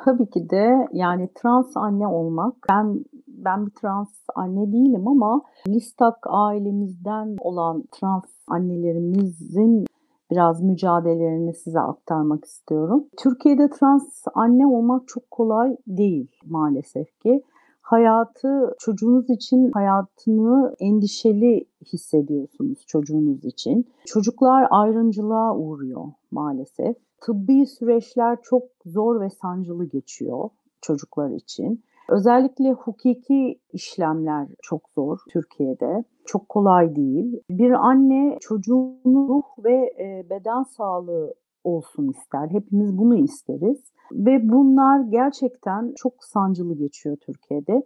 Tabii 0.05 0.29
ki 0.29 0.49
de 0.49 0.87
yani 0.91 1.29
trans 1.33 1.77
anne 1.77 2.07
olmak. 2.07 2.55
Ben 2.69 3.05
ben 3.27 3.65
bir 3.65 3.71
trans 3.71 4.09
anne 4.35 4.71
değilim 4.71 5.07
ama 5.07 5.41
Listak 5.67 6.17
ailemizden 6.27 7.35
olan 7.39 7.83
trans 7.91 8.25
annelerimizin 8.47 9.85
biraz 10.31 10.61
mücadelelerini 10.61 11.53
size 11.53 11.79
aktarmak 11.79 12.45
istiyorum. 12.45 13.05
Türkiye'de 13.17 13.69
trans 13.69 14.23
anne 14.33 14.67
olmak 14.67 15.07
çok 15.07 15.31
kolay 15.31 15.77
değil 15.87 16.27
maalesef 16.45 17.19
ki. 17.19 17.43
Hayatı 17.81 18.75
çocuğunuz 18.79 19.29
için 19.29 19.71
hayatını 19.71 20.75
endişeli 20.79 21.65
hissediyorsunuz 21.93 22.83
çocuğunuz 22.87 23.45
için. 23.45 23.87
Çocuklar 24.05 24.67
ayrımcılığa 24.69 25.55
uğruyor 25.55 26.05
maalesef. 26.31 26.95
Tıbbi 27.21 27.65
süreçler 27.65 28.37
çok 28.43 28.63
zor 28.85 29.21
ve 29.21 29.29
sancılı 29.29 29.85
geçiyor 29.85 30.49
çocuklar 30.81 31.29
için. 31.29 31.83
Özellikle 32.11 32.71
hukuki 32.71 33.59
işlemler 33.73 34.47
çok 34.61 34.89
zor 34.95 35.19
Türkiye'de. 35.29 36.03
Çok 36.25 36.49
kolay 36.49 36.95
değil. 36.95 37.39
Bir 37.49 37.71
anne 37.71 38.37
çocuğunun 38.41 39.27
ruh 39.27 39.43
ve 39.65 39.93
e, 39.99 40.29
beden 40.29 40.63
sağlığı 40.63 41.33
olsun 41.63 42.09
ister. 42.09 42.47
Hepimiz 42.49 42.97
bunu 42.97 43.15
isteriz. 43.15 43.93
Ve 44.11 44.49
bunlar 44.49 44.99
gerçekten 44.99 45.93
çok 45.95 46.13
sancılı 46.23 46.75
geçiyor 46.75 47.17
Türkiye'de. 47.17 47.83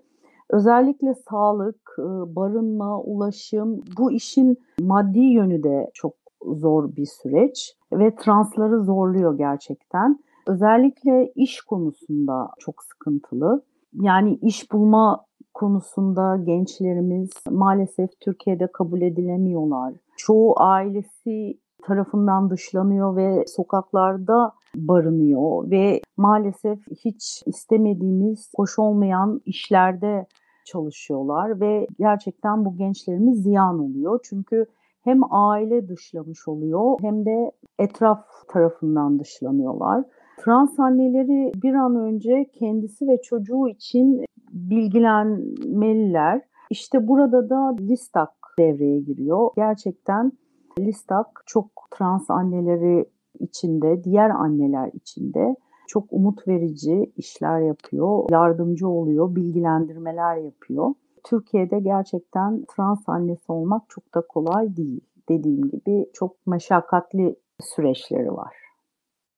Özellikle 0.50 1.14
sağlık, 1.30 1.96
e, 2.00 2.36
barınma, 2.36 3.02
ulaşım 3.02 3.84
bu 3.98 4.12
işin 4.12 4.58
maddi 4.82 5.20
yönü 5.20 5.64
de 5.64 5.92
çok 5.94 6.14
zor 6.46 6.96
bir 6.96 7.06
süreç 7.06 7.78
ve 7.94 8.16
transları 8.16 8.80
zorluyor 8.80 9.38
gerçekten. 9.38 10.20
Özellikle 10.48 11.32
iş 11.36 11.62
konusunda 11.62 12.50
çok 12.60 12.84
sıkıntılı. 12.84 13.64
Yani 14.02 14.40
iş 14.42 14.72
bulma 14.72 15.26
konusunda 15.54 16.38
gençlerimiz 16.44 17.30
maalesef 17.50 18.10
Türkiye'de 18.20 18.68
kabul 18.68 19.02
edilemiyorlar. 19.02 19.94
Çoğu 20.18 20.54
ailesi 20.58 21.60
tarafından 21.84 22.50
dışlanıyor 22.50 23.16
ve 23.16 23.46
sokaklarda 23.48 24.52
barınıyor 24.76 25.72
ve 25.72 26.02
maalesef 26.18 26.80
hiç 27.06 27.44
istemediğimiz, 27.46 28.52
hoş 28.56 28.80
olmayan 28.80 29.42
işlerde 29.46 30.26
çalışıyorlar 30.66 31.60
ve 31.60 31.88
gerçekten 32.00 32.66
bu 32.66 32.78
gençlerimiz 32.78 33.44
ziyan 33.44 33.80
oluyor. 33.80 34.20
Çünkü 34.24 34.66
hem 35.04 35.34
aile 35.34 35.90
dışlamış 35.90 36.48
oluyor 36.48 36.98
hem 37.02 37.26
de 37.26 37.52
etraf 37.80 38.26
tarafından 38.48 39.20
dışlanıyorlar. 39.20 40.04
Trans 40.46 40.80
anneleri 40.80 41.52
bir 41.64 41.74
an 41.74 41.96
önce 41.96 42.46
kendisi 42.54 43.08
ve 43.08 43.22
çocuğu 43.22 43.68
için 43.68 44.26
bilgilenmeliler. 44.52 46.42
İşte 46.70 47.08
burada 47.08 47.50
da 47.50 47.76
Listak 47.80 48.30
devreye 48.60 49.00
giriyor. 49.00 49.50
Gerçekten 49.56 50.32
Listak 50.80 51.44
çok 51.46 51.68
trans 51.92 52.30
anneleri 52.30 53.06
içinde, 53.40 54.04
diğer 54.04 54.30
anneler 54.30 54.92
içinde 54.94 55.56
çok 55.88 56.04
umut 56.12 56.48
verici 56.48 57.12
işler 57.18 57.60
yapıyor, 57.60 58.30
yardımcı 58.32 58.88
oluyor, 58.88 59.36
bilgilendirmeler 59.36 60.36
yapıyor. 60.38 60.94
Türkiye'de 61.24 61.80
gerçekten 61.80 62.66
trans 62.76 63.10
annesi 63.10 63.52
olmak 63.52 63.82
çok 63.90 64.16
da 64.16 64.22
kolay 64.30 64.78
değil. 64.78 65.02
Dediğim 65.30 65.70
gibi 65.70 66.10
çok 66.14 66.48
meşakkatli 66.48 67.36
süreçleri 67.60 68.32
var. 68.32 68.65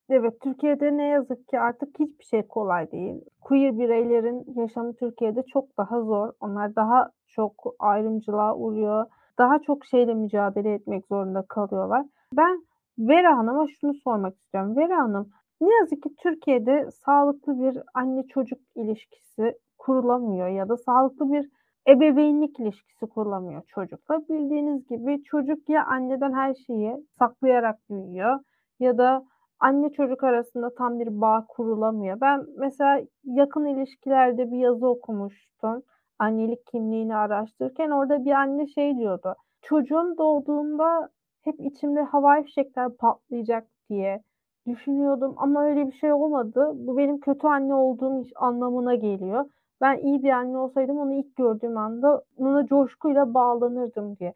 Evet, 0.09 0.41
Türkiye'de 0.41 0.97
ne 0.97 1.07
yazık 1.07 1.47
ki 1.47 1.59
artık 1.59 1.99
hiçbir 1.99 2.23
şey 2.25 2.47
kolay 2.47 2.91
değil. 2.91 3.21
Queer 3.41 3.79
bireylerin 3.79 4.45
yaşamı 4.55 4.95
Türkiye'de 4.95 5.43
çok 5.53 5.77
daha 5.77 6.01
zor. 6.01 6.31
Onlar 6.39 6.75
daha 6.75 7.09
çok 7.27 7.75
ayrımcılığa 7.79 8.55
uğruyor. 8.55 9.05
Daha 9.37 9.59
çok 9.59 9.85
şeyle 9.85 10.13
mücadele 10.13 10.73
etmek 10.73 11.07
zorunda 11.07 11.41
kalıyorlar. 11.49 12.05
Ben 12.33 12.63
Vera 12.99 13.37
Hanım'a 13.37 13.65
şunu 13.67 13.93
sormak 13.93 14.37
istiyorum. 14.37 14.75
Vera 14.75 14.97
Hanım, 14.97 15.29
ne 15.61 15.75
yazık 15.75 16.03
ki 16.03 16.09
Türkiye'de 16.17 16.91
sağlıklı 16.91 17.59
bir 17.59 17.81
anne 17.93 18.23
çocuk 18.27 18.59
ilişkisi 18.75 19.57
kurulamıyor 19.77 20.47
ya 20.47 20.69
da 20.69 20.77
sağlıklı 20.77 21.31
bir 21.31 21.49
ebeveynlik 21.87 22.59
ilişkisi 22.59 23.05
kurulamıyor 23.05 23.61
çocukla. 23.67 24.19
Bildiğiniz 24.29 24.87
gibi 24.87 25.23
çocuk 25.23 25.69
ya 25.69 25.85
anneden 25.85 26.33
her 26.33 26.53
şeyi 26.53 26.95
saklayarak 27.19 27.89
büyüyor 27.89 28.39
ya 28.79 28.97
da 28.97 29.25
anne 29.59 29.89
çocuk 29.91 30.23
arasında 30.23 30.75
tam 30.75 30.99
bir 30.99 31.21
bağ 31.21 31.45
kurulamıyor. 31.49 32.21
Ben 32.21 32.45
mesela 32.57 33.01
yakın 33.23 33.65
ilişkilerde 33.65 34.51
bir 34.51 34.57
yazı 34.57 34.87
okumuştum. 34.87 35.83
Annelik 36.19 36.67
kimliğini 36.67 37.15
araştırırken 37.15 37.89
orada 37.89 38.25
bir 38.25 38.31
anne 38.31 38.67
şey 38.67 38.97
diyordu. 38.97 39.35
Çocuğum 39.61 40.15
doğduğunda 40.17 41.09
hep 41.41 41.59
içimde 41.59 42.01
havai 42.01 42.43
fişekler 42.43 42.89
patlayacak 42.97 43.67
diye 43.89 44.23
düşünüyordum 44.67 45.33
ama 45.37 45.63
öyle 45.63 45.87
bir 45.87 45.91
şey 45.91 46.13
olmadı. 46.13 46.71
Bu 46.75 46.97
benim 46.97 47.19
kötü 47.19 47.47
anne 47.47 47.73
olduğum 47.75 48.23
anlamına 48.35 48.95
geliyor. 48.95 49.45
Ben 49.81 49.97
iyi 49.97 50.23
bir 50.23 50.29
anne 50.29 50.57
olsaydım 50.57 50.97
onu 50.97 51.13
ilk 51.13 51.35
gördüğüm 51.35 51.77
anda 51.77 52.21
ona 52.37 52.65
coşkuyla 52.65 53.33
bağlanırdım 53.33 54.17
diye. 54.17 54.33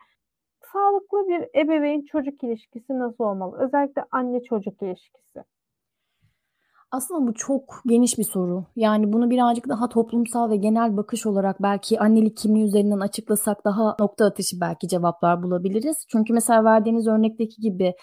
Sağlıklı 0.73 1.27
bir 1.27 1.60
ebeveyn 1.60 2.01
çocuk 2.01 2.43
ilişkisi 2.43 2.99
nasıl 2.99 3.23
olmalı? 3.23 3.57
Özellikle 3.60 4.03
anne 4.12 4.43
çocuk 4.43 4.81
ilişkisi. 4.81 5.43
Aslında 6.91 7.27
bu 7.27 7.34
çok 7.34 7.81
geniş 7.86 8.17
bir 8.17 8.23
soru. 8.23 8.65
Yani 8.75 9.13
bunu 9.13 9.29
birazcık 9.29 9.69
daha 9.69 9.89
toplumsal 9.89 10.49
ve 10.49 10.55
genel 10.55 10.97
bakış 10.97 11.25
olarak 11.25 11.62
belki 11.62 11.99
annelik 11.99 12.38
kimliği 12.38 12.65
üzerinden 12.65 12.99
açıklasak 12.99 13.65
daha 13.65 13.95
nokta 13.99 14.25
atışı 14.25 14.62
belki 14.62 14.88
cevaplar 14.88 15.43
bulabiliriz. 15.43 16.05
Çünkü 16.12 16.34
mesela 16.34 16.63
verdiğiniz 16.63 17.07
örnekteki 17.07 17.62
gibi 17.62 17.93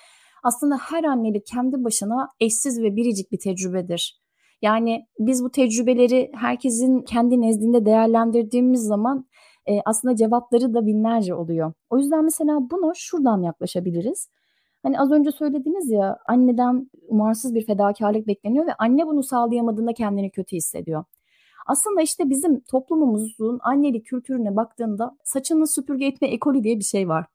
aslında 0.43 0.77
her 0.77 1.05
annelik 1.05 1.47
kendi 1.47 1.85
başına 1.85 2.29
eşsiz 2.41 2.83
ve 2.83 2.97
biricik 2.97 3.33
bir 3.33 3.39
tecrübedir. 3.39 4.21
Yani 4.63 5.07
biz 5.19 5.45
bu 5.45 5.51
tecrübeleri 5.51 6.31
herkesin 6.35 7.03
kendi 7.03 7.41
nezdinde 7.41 7.85
değerlendirdiğimiz 7.87 8.83
zaman 8.83 9.28
e, 9.69 9.81
aslında 9.85 10.17
cevapları 10.17 10.75
da 10.75 10.87
binlerce 10.87 11.35
oluyor. 11.35 11.73
O 11.91 11.99
yüzden 11.99 12.25
mesela 12.25 12.71
buna 12.71 12.93
şuradan 12.95 13.43
yaklaşabiliriz. 13.43 14.29
Hani 14.83 15.01
az 15.01 15.11
önce 15.11 15.31
söylediniz 15.33 15.91
ya 15.91 16.19
anneden 16.27 16.91
umarsız 17.09 17.55
bir 17.55 17.67
fedakarlık 17.67 18.27
bekleniyor 18.27 18.67
ve 18.67 18.75
anne 18.79 19.07
bunu 19.07 19.23
sağlayamadığında 19.23 19.93
kendini 19.93 20.31
kötü 20.31 20.57
hissediyor. 20.57 21.05
Aslında 21.67 22.03
işte 22.03 22.31
bizim 22.31 22.61
toplumumuzun 22.61 23.59
annelik 23.63 24.07
kültürüne 24.07 24.57
baktığında 24.57 25.17
saçını 25.25 25.67
süpürge 25.67 26.07
etme 26.07 26.29
ekolü 26.29 26.65
diye 26.65 26.79
bir 26.79 26.85
şey 26.85 27.09
var 27.09 27.27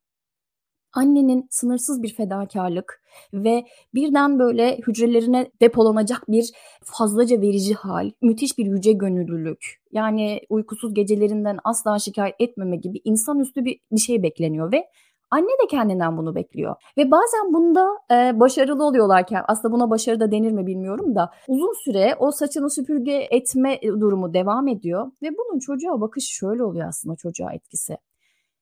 annenin 0.94 1.48
sınırsız 1.50 2.04
bir 2.04 2.14
fedakarlık 2.14 3.02
ve 3.34 3.66
birden 3.94 4.40
böyle 4.40 4.78
hücrelerine 4.78 5.52
depolanacak 5.62 6.24
bir 6.28 6.52
fazlaca 6.84 7.42
verici 7.42 7.74
hal, 7.74 8.12
müthiş 8.22 8.58
bir 8.58 8.66
yüce 8.66 8.92
gönüllülük. 8.92 9.82
Yani 9.92 10.42
uykusuz 10.50 10.94
gecelerinden 10.94 11.58
asla 11.64 12.00
şikayet 12.00 12.36
etmeme 12.40 12.78
gibi 12.78 13.02
insanüstü 13.04 13.66
bir, 13.66 13.80
bir 13.92 14.02
şey 14.02 14.24
bekleniyor 14.24 14.72
ve 14.72 14.88
Anne 15.34 15.48
de 15.64 15.68
kendinden 15.70 16.18
bunu 16.18 16.36
bekliyor. 16.36 16.76
Ve 16.98 17.12
bazen 17.12 17.54
bunda 17.54 17.88
e, 18.12 18.40
başarılı 18.40 18.86
oluyorlarken 18.86 19.44
aslında 19.48 19.74
buna 19.74 19.90
başarı 19.90 20.20
da 20.20 20.32
denir 20.32 20.52
mi 20.52 20.68
bilmiyorum 20.68 21.16
da 21.16 21.32
uzun 21.48 21.84
süre 21.84 22.16
o 22.20 22.32
saçını 22.32 22.70
süpürge 22.70 23.28
etme 23.32 23.80
durumu 23.82 24.34
devam 24.34 24.68
ediyor. 24.68 25.12
Ve 25.22 25.30
bunun 25.38 25.60
çocuğa 25.60 26.02
bakışı 26.02 26.34
şöyle 26.34 26.64
oluyor 26.64 26.88
aslında 26.88 27.16
çocuğa 27.16 27.54
etkisi. 27.54 27.98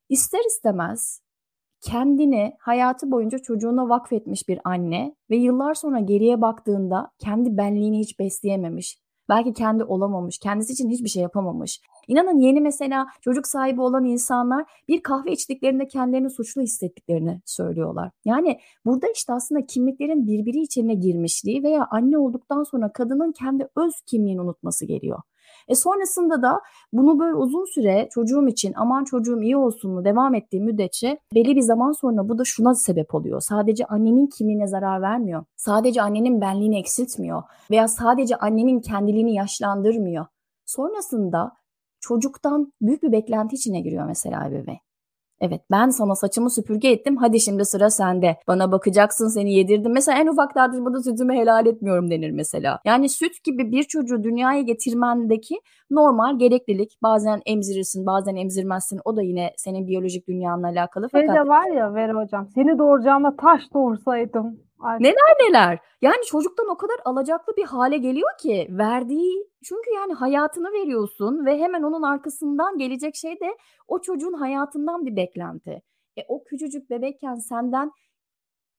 İster 0.10 0.42
istemez 0.48 1.21
kendini 1.82 2.54
hayatı 2.60 3.12
boyunca 3.12 3.38
çocuğuna 3.40 3.90
vakfetmiş 3.90 4.48
bir 4.48 4.60
anne 4.64 5.16
ve 5.30 5.36
yıllar 5.36 5.74
sonra 5.74 6.00
geriye 6.00 6.42
baktığında 6.42 7.12
kendi 7.20 7.58
benliğini 7.58 8.00
hiç 8.00 8.20
besleyememiş. 8.20 8.98
Belki 9.30 9.54
kendi 9.54 9.84
olamamış, 9.84 10.40
kendisi 10.40 10.74
için 10.74 10.90
hiçbir 10.90 11.10
şey 11.10 11.24
yapamamış. 11.24 11.82
İnanın 12.08 12.40
yeni 12.40 12.62
mesela 12.62 13.08
çocuk 13.22 13.48
sahibi 13.48 13.82
olan 13.82 14.06
insanlar 14.06 14.66
bir 14.88 15.04
kahve 15.04 15.32
içtiklerinde 15.32 15.88
kendilerini 15.88 16.30
suçlu 16.30 16.62
hissettiklerini 16.62 17.42
söylüyorlar. 17.46 18.12
Yani 18.26 18.60
burada 18.86 19.08
işte 19.16 19.34
aslında 19.34 19.66
kimliklerin 19.66 20.28
birbiri 20.28 20.60
içine 20.60 20.94
girmişliği 20.94 21.64
veya 21.64 21.88
anne 21.92 22.18
olduktan 22.18 22.64
sonra 22.64 22.92
kadının 22.94 23.32
kendi 23.32 23.68
öz 23.78 23.94
kimliğini 24.06 24.42
unutması 24.42 24.86
geliyor. 24.86 25.20
E 25.68 25.76
sonrasında 25.76 26.42
da 26.42 26.62
bunu 26.94 27.20
böyle 27.20 27.36
uzun 27.36 27.66
süre 27.66 28.10
çocuğum 28.12 28.48
için 28.48 28.74
aman 28.76 29.04
çocuğum 29.04 29.42
iyi 29.42 29.58
olsun 29.58 29.92
mu 29.92 30.06
devam 30.06 30.36
ettiği 30.36 30.62
müddetçe 30.62 31.20
belli 31.36 31.56
bir 31.56 31.62
zaman 31.62 31.92
sonra 31.92 32.30
bu 32.30 32.38
da 32.38 32.44
şuna 32.46 32.76
sebep 32.76 33.16
oluyor. 33.16 33.42
Sadece 33.42 33.86
annenin 33.86 34.28
kimliğine 34.28 34.68
zarar 34.68 35.02
vermiyor. 35.02 35.44
Sadece 35.56 36.02
annenin 36.02 36.42
benliğini 36.42 36.80
eksiltmiyor 36.80 37.44
veya 37.72 37.88
sadece 37.88 38.36
annenin 38.36 38.80
kendiliğini 38.80 39.36
yaşlandırmıyor. 39.36 40.26
Sonrasında 40.66 41.52
çocuktan 42.00 42.74
büyük 42.82 43.04
bir 43.04 43.12
beklenti 43.12 43.56
içine 43.56 43.82
giriyor 43.82 44.06
mesela 44.06 44.48
ebeveyn. 44.48 44.80
Evet 45.42 45.62
ben 45.72 45.90
sana 45.90 46.16
saçımı 46.16 46.50
süpürge 46.50 46.92
ettim 46.92 47.18
hadi 47.18 47.40
şimdi 47.40 47.66
sıra 47.66 47.90
sende. 47.90 48.38
Bana 48.48 48.72
bakacaksın 48.72 49.28
seni 49.28 49.54
yedirdim. 49.54 49.94
Mesela 49.94 50.18
en 50.18 50.28
ufak 50.28 50.54
tartışmada 50.54 51.02
sütümü 51.02 51.34
helal 51.34 51.66
etmiyorum 51.66 52.12
denir 52.12 52.32
mesela. 52.32 52.80
Yani 52.86 53.10
süt 53.10 53.44
gibi 53.44 53.72
bir 53.72 53.84
çocuğu 53.84 54.24
dünyaya 54.24 54.62
getirmendeki 54.62 55.56
normal 55.92 56.40
gereklilik. 56.40 56.98
Bazen 57.04 57.42
emzirirsin 57.46 58.06
bazen 58.06 58.36
emzirmezsin. 58.36 59.00
O 59.06 59.16
da 59.16 59.22
yine 59.22 59.54
senin 59.58 59.88
biyolojik 59.88 60.28
dünyanla 60.28 60.68
alakalı. 60.68 61.08
Fakat... 61.12 61.28
Şey 61.28 61.36
de 61.36 61.48
var 61.48 61.76
ya 61.76 61.94
Vera 61.94 62.14
hocam 62.14 62.48
seni 62.56 62.80
doğuracağıma 62.80 63.36
taş 63.36 63.62
doğursaydım. 63.74 64.60
Artık. 64.84 65.02
Neler 65.02 65.50
neler. 65.50 65.80
Yani 66.02 66.26
çocuktan 66.28 66.70
o 66.70 66.78
kadar 66.78 66.96
alacaklı 67.06 67.54
bir 67.58 67.66
hale 67.66 67.98
geliyor 67.98 68.30
ki 68.40 68.68
verdiği 68.70 69.48
çünkü 69.64 69.94
yani 69.96 70.14
hayatını 70.14 70.72
veriyorsun 70.72 71.46
ve 71.46 71.60
hemen 71.60 71.84
onun 71.84 72.02
arkasından 72.02 72.78
gelecek 72.78 73.16
şey 73.16 73.40
de 73.40 73.58
o 73.88 74.02
çocuğun 74.02 74.34
hayatından 74.34 75.06
bir 75.06 75.16
beklenti. 75.16 75.82
E 76.18 76.22
o 76.28 76.44
küçücük 76.44 76.90
bebekken 76.90 77.36
senden 77.36 77.92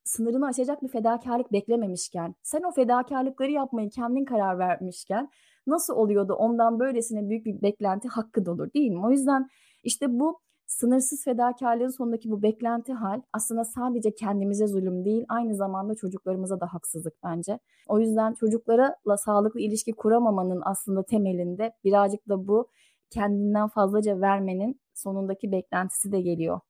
sınırını 0.04 0.46
aşacak 0.46 0.82
bir 0.82 0.88
fedakarlık 0.88 1.52
beklememişken, 1.52 2.34
sen 2.42 2.62
o 2.62 2.72
fedakarlıkları 2.72 3.50
yapmayı 3.50 3.90
kendin 3.90 4.24
karar 4.24 4.58
vermişken 4.58 5.30
nasıl 5.66 5.94
oluyordu 5.96 6.32
ondan 6.32 6.80
böylesine 6.80 7.28
büyük 7.28 7.46
bir 7.46 7.62
beklenti 7.62 8.08
hakkı 8.08 8.40
olur 8.50 8.72
değil 8.72 8.90
mi? 8.90 9.06
O 9.06 9.10
yüzden 9.10 9.48
işte 9.82 10.06
bu 10.10 10.40
sınırsız 10.72 11.24
fedakarlığın 11.24 11.88
sonundaki 11.88 12.30
bu 12.30 12.42
beklenti 12.42 12.92
hal 12.92 13.20
aslında 13.32 13.64
sadece 13.64 14.14
kendimize 14.14 14.66
zulüm 14.66 15.04
değil 15.04 15.24
aynı 15.28 15.54
zamanda 15.54 15.94
çocuklarımıza 15.94 16.60
da 16.60 16.66
haksızlık 16.66 17.14
bence. 17.24 17.58
O 17.88 17.98
yüzden 18.00 18.34
çocuklarla 18.34 19.16
sağlıklı 19.16 19.60
ilişki 19.60 19.92
kuramamanın 19.92 20.62
aslında 20.64 21.02
temelinde 21.02 21.72
birazcık 21.84 22.28
da 22.28 22.48
bu 22.48 22.68
kendinden 23.10 23.68
fazlaca 23.68 24.20
vermenin 24.20 24.80
sonundaki 24.94 25.52
beklentisi 25.52 26.12
de 26.12 26.20
geliyor. 26.20 26.60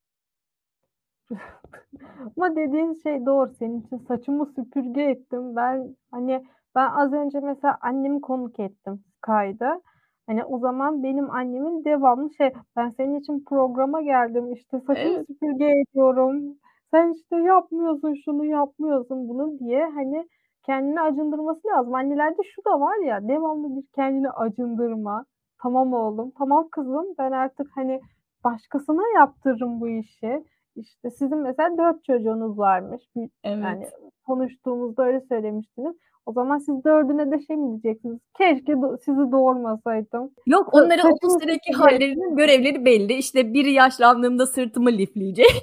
Ama 2.36 2.56
dediğin 2.56 2.94
şey 2.94 3.26
doğru. 3.26 3.52
Senin 3.58 3.80
için 3.80 3.98
saçımı 3.98 4.46
süpürge 4.46 5.02
ettim. 5.02 5.56
Ben 5.56 5.96
hani 6.10 6.46
ben 6.74 6.90
az 6.90 7.12
önce 7.12 7.40
mesela 7.40 7.78
annemi 7.80 8.20
konuk 8.20 8.60
ettim 8.60 9.04
kayda. 9.20 9.82
Hani 10.26 10.44
o 10.44 10.58
zaman 10.58 11.02
benim 11.02 11.30
annemin 11.30 11.84
devamlı 11.84 12.34
şey 12.34 12.52
ben 12.76 12.88
senin 12.88 13.20
için 13.20 13.44
programa 13.44 14.02
geldim 14.02 14.52
işte 14.52 14.80
saçını 14.80 15.14
evet. 15.14 15.26
süpürge 15.26 15.70
ediyorum. 15.80 16.56
Sen 16.90 17.12
işte 17.12 17.36
yapmıyorsun 17.36 18.14
şunu 18.24 18.44
yapmıyorsun 18.44 19.28
bunu 19.28 19.58
diye 19.58 19.84
hani 19.84 20.28
kendini 20.66 21.00
acındırması 21.00 21.68
lazım. 21.68 21.94
Annelerde 21.94 22.42
şu 22.54 22.64
da 22.64 22.80
var 22.80 23.06
ya 23.06 23.28
devamlı 23.28 23.76
bir 23.76 23.86
kendini 23.94 24.30
acındırma. 24.30 25.24
Tamam 25.62 25.92
oğlum, 25.92 26.32
tamam 26.38 26.68
kızım 26.70 27.06
ben 27.18 27.32
artık 27.32 27.66
hani 27.74 28.00
başkasına 28.44 29.02
yaptırırım 29.14 29.80
bu 29.80 29.88
işi. 29.88 30.44
İşte 30.76 31.10
sizin 31.10 31.38
mesela 31.38 31.78
dört 31.78 32.04
çocuğunuz 32.04 32.58
varmış. 32.58 33.02
Evet. 33.16 33.30
Yani 33.44 33.86
konuştuğumuzda 34.26 35.04
öyle 35.04 35.20
söylemiştiniz. 35.20 35.96
O 36.26 36.32
zaman 36.32 36.58
siz 36.58 36.84
dördüne 36.84 37.30
de 37.30 37.40
şey 37.46 37.56
mi 37.56 37.68
diyeceksiniz? 37.68 38.18
Keşke 38.38 38.72
do- 38.72 38.98
sizi 39.04 39.32
doğurmasaydım. 39.32 40.30
Yok 40.46 40.68
onların 40.72 41.02
Saçım 41.02 41.30
30 41.30 41.42
seneki 41.42 41.72
hallerinin 41.72 42.36
görevleri 42.36 42.84
belli. 42.84 43.12
İşte 43.12 43.54
biri 43.54 43.72
yaşlandığımda 43.72 44.46
sırtımı 44.46 44.92
lifleyecek. 44.92 45.46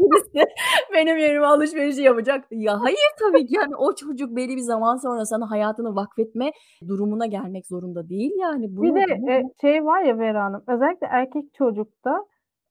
Birisi 0.00 0.50
benim 0.94 1.16
yerime 1.16 1.46
alışverişi 1.46 2.02
yapacak. 2.02 2.44
Ya 2.50 2.80
hayır 2.80 2.98
tabii 3.18 3.46
ki 3.46 3.54
yani 3.54 3.76
o 3.76 3.94
çocuk 3.94 4.36
belli 4.36 4.56
bir 4.56 4.60
zaman 4.60 4.96
sonra 4.96 5.24
sana 5.24 5.50
hayatını 5.50 5.94
vakfetme 5.96 6.52
durumuna 6.88 7.26
gelmek 7.26 7.66
zorunda 7.66 8.08
değil 8.08 8.32
yani. 8.40 8.76
Bunu, 8.76 8.94
bir 8.94 9.00
de 9.00 9.20
bunu... 9.20 9.30
e, 9.30 9.42
şey 9.60 9.84
var 9.84 10.02
ya 10.02 10.18
Vera 10.18 10.44
Hanım 10.44 10.62
özellikle 10.66 11.06
erkek 11.10 11.54
çocukta 11.54 12.24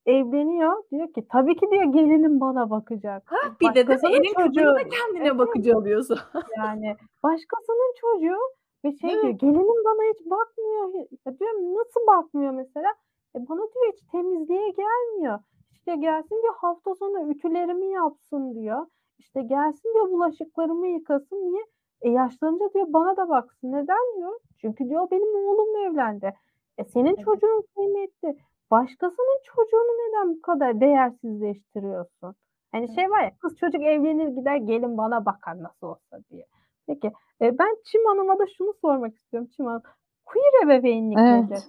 evleniyor. 0.06 0.84
Diyor 0.92 1.14
ki 1.14 1.26
tabii 1.32 1.56
ki 1.56 1.72
diyor 1.72 1.84
gelinim 1.84 2.40
bana 2.42 2.70
bakacak. 2.70 3.24
Ha, 3.26 3.38
bir 3.62 3.76
de 3.76 3.88
de 3.88 3.98
elin 4.10 4.34
çocuğu 4.34 4.66
da 4.66 4.84
kendine 4.84 5.28
evet. 5.28 5.38
bakıcı 5.38 5.76
alıyorsun. 5.76 6.20
yani 6.58 6.96
başkasının 7.24 7.94
çocuğu 8.02 8.42
ve 8.86 8.98
şey 8.98 9.14
evet. 9.14 9.22
diyor 9.24 9.34
gelinim 9.34 9.84
bana 9.86 10.14
hiç 10.14 10.26
bakmıyor. 10.26 11.08
Ya 11.26 11.40
diyorum 11.40 11.76
nasıl 11.76 12.08
bakmıyor 12.08 12.52
mesela? 12.52 12.90
E 13.36 13.40
bana 13.50 13.62
diyor 13.74 13.94
hiç 13.94 14.02
temizliğe 14.12 14.70
gelmiyor. 14.70 15.40
İşte 15.72 15.96
gelsin 15.96 16.42
diyor 16.42 16.56
hafta 16.58 16.96
sonu 16.96 17.32
ütülerimi 17.32 17.92
yapsın 17.92 18.56
diyor. 18.56 18.86
İşte 19.20 19.42
gelsin 19.42 19.94
diyor 19.94 20.10
bulaşıklarımı 20.10 20.88
yıkasın. 20.88 21.36
Niye? 21.36 21.64
E 22.02 22.10
yaşlanınca 22.10 22.74
diyor 22.74 22.86
bana 22.90 23.18
da 23.18 23.30
baksın. 23.30 23.72
Neden 23.72 24.18
diyor? 24.18 24.40
Çünkü 24.62 24.90
diyor 24.90 25.12
benim 25.12 25.48
oğlum 25.48 25.76
evlendi. 25.76 26.34
E 26.78 26.84
senin 26.84 27.16
evet. 27.16 27.26
çocuğun 27.26 27.64
kıymetli. 27.76 28.38
Başkasının 28.72 29.40
çocuğunu 29.44 29.92
neden 30.02 30.36
bu 30.36 30.42
kadar 30.42 30.82
değersizleştiriyorsun? 30.82 32.36
Hani 32.72 32.96
şey 32.96 33.10
var 33.10 33.24
ya 33.24 33.32
kız 33.42 33.58
çocuk 33.58 33.82
evlenir 33.82 34.28
gider 34.28 34.56
gelin 34.56 34.98
bana 34.98 35.26
bakar 35.26 35.64
nasıl 35.64 35.88
olsa 35.88 36.20
diye. 36.32 36.46
Peki 36.88 37.08
e, 37.42 37.58
ben 37.60 37.78
Çim 37.86 38.06
Hanım'a 38.06 38.40
da 38.40 38.44
şunu 38.58 38.74
sormak 38.82 39.16
istiyorum 39.16 39.50
Çim 39.56 39.66
Hanım. 39.66 39.82
Queer 40.26 40.66
ebeveynlik 40.66 41.18
Evet. 41.18 41.50
nedir? 41.50 41.64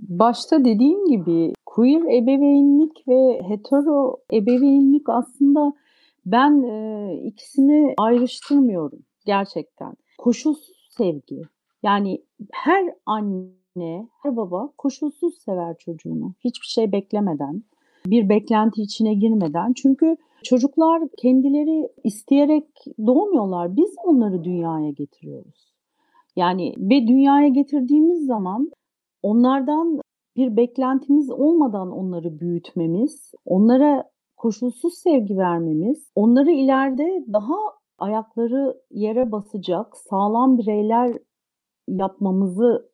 Başta 0.00 0.64
dediğim 0.64 1.04
gibi 1.06 1.52
queer 1.66 2.00
ebeveynlik 2.00 3.08
ve 3.08 3.42
hetero 3.48 4.16
ebeveynlik 4.32 5.08
aslında 5.08 5.72
ben 6.26 6.62
e, 6.62 7.14
ikisini 7.24 7.94
ayrıştırmıyorum 7.98 8.98
gerçekten. 9.26 9.94
Koşulsuz 10.18 10.88
sevgi. 10.90 11.42
Yani 11.82 12.22
her 12.52 12.94
anne, 13.06 13.48
her 14.22 14.36
baba 14.36 14.72
koşulsuz 14.78 15.38
sever 15.38 15.78
çocuğunu. 15.78 16.34
Hiçbir 16.44 16.66
şey 16.66 16.92
beklemeden, 16.92 17.62
bir 18.06 18.28
beklenti 18.28 18.82
içine 18.82 19.14
girmeden. 19.14 19.72
Çünkü 19.72 20.16
çocuklar 20.44 21.02
kendileri 21.18 21.88
isteyerek 22.04 22.68
doğmuyorlar. 23.06 23.76
Biz 23.76 23.94
onları 24.04 24.44
dünyaya 24.44 24.90
getiriyoruz. 24.90 25.72
Yani 26.36 26.74
ve 26.78 27.06
dünyaya 27.06 27.48
getirdiğimiz 27.48 28.26
zaman 28.26 28.70
onlardan 29.22 30.00
bir 30.36 30.56
beklentimiz 30.56 31.30
olmadan 31.30 31.90
onları 31.90 32.40
büyütmemiz, 32.40 33.32
onlara 33.44 34.04
koşulsuz 34.36 34.94
sevgi 34.94 35.36
vermemiz, 35.36 36.10
onları 36.14 36.50
ileride 36.50 37.24
daha 37.32 37.56
ayakları 37.98 38.80
yere 38.90 39.32
basacak 39.32 39.96
sağlam 39.96 40.58
bireyler 40.58 41.18
yapmamızı 41.88 42.90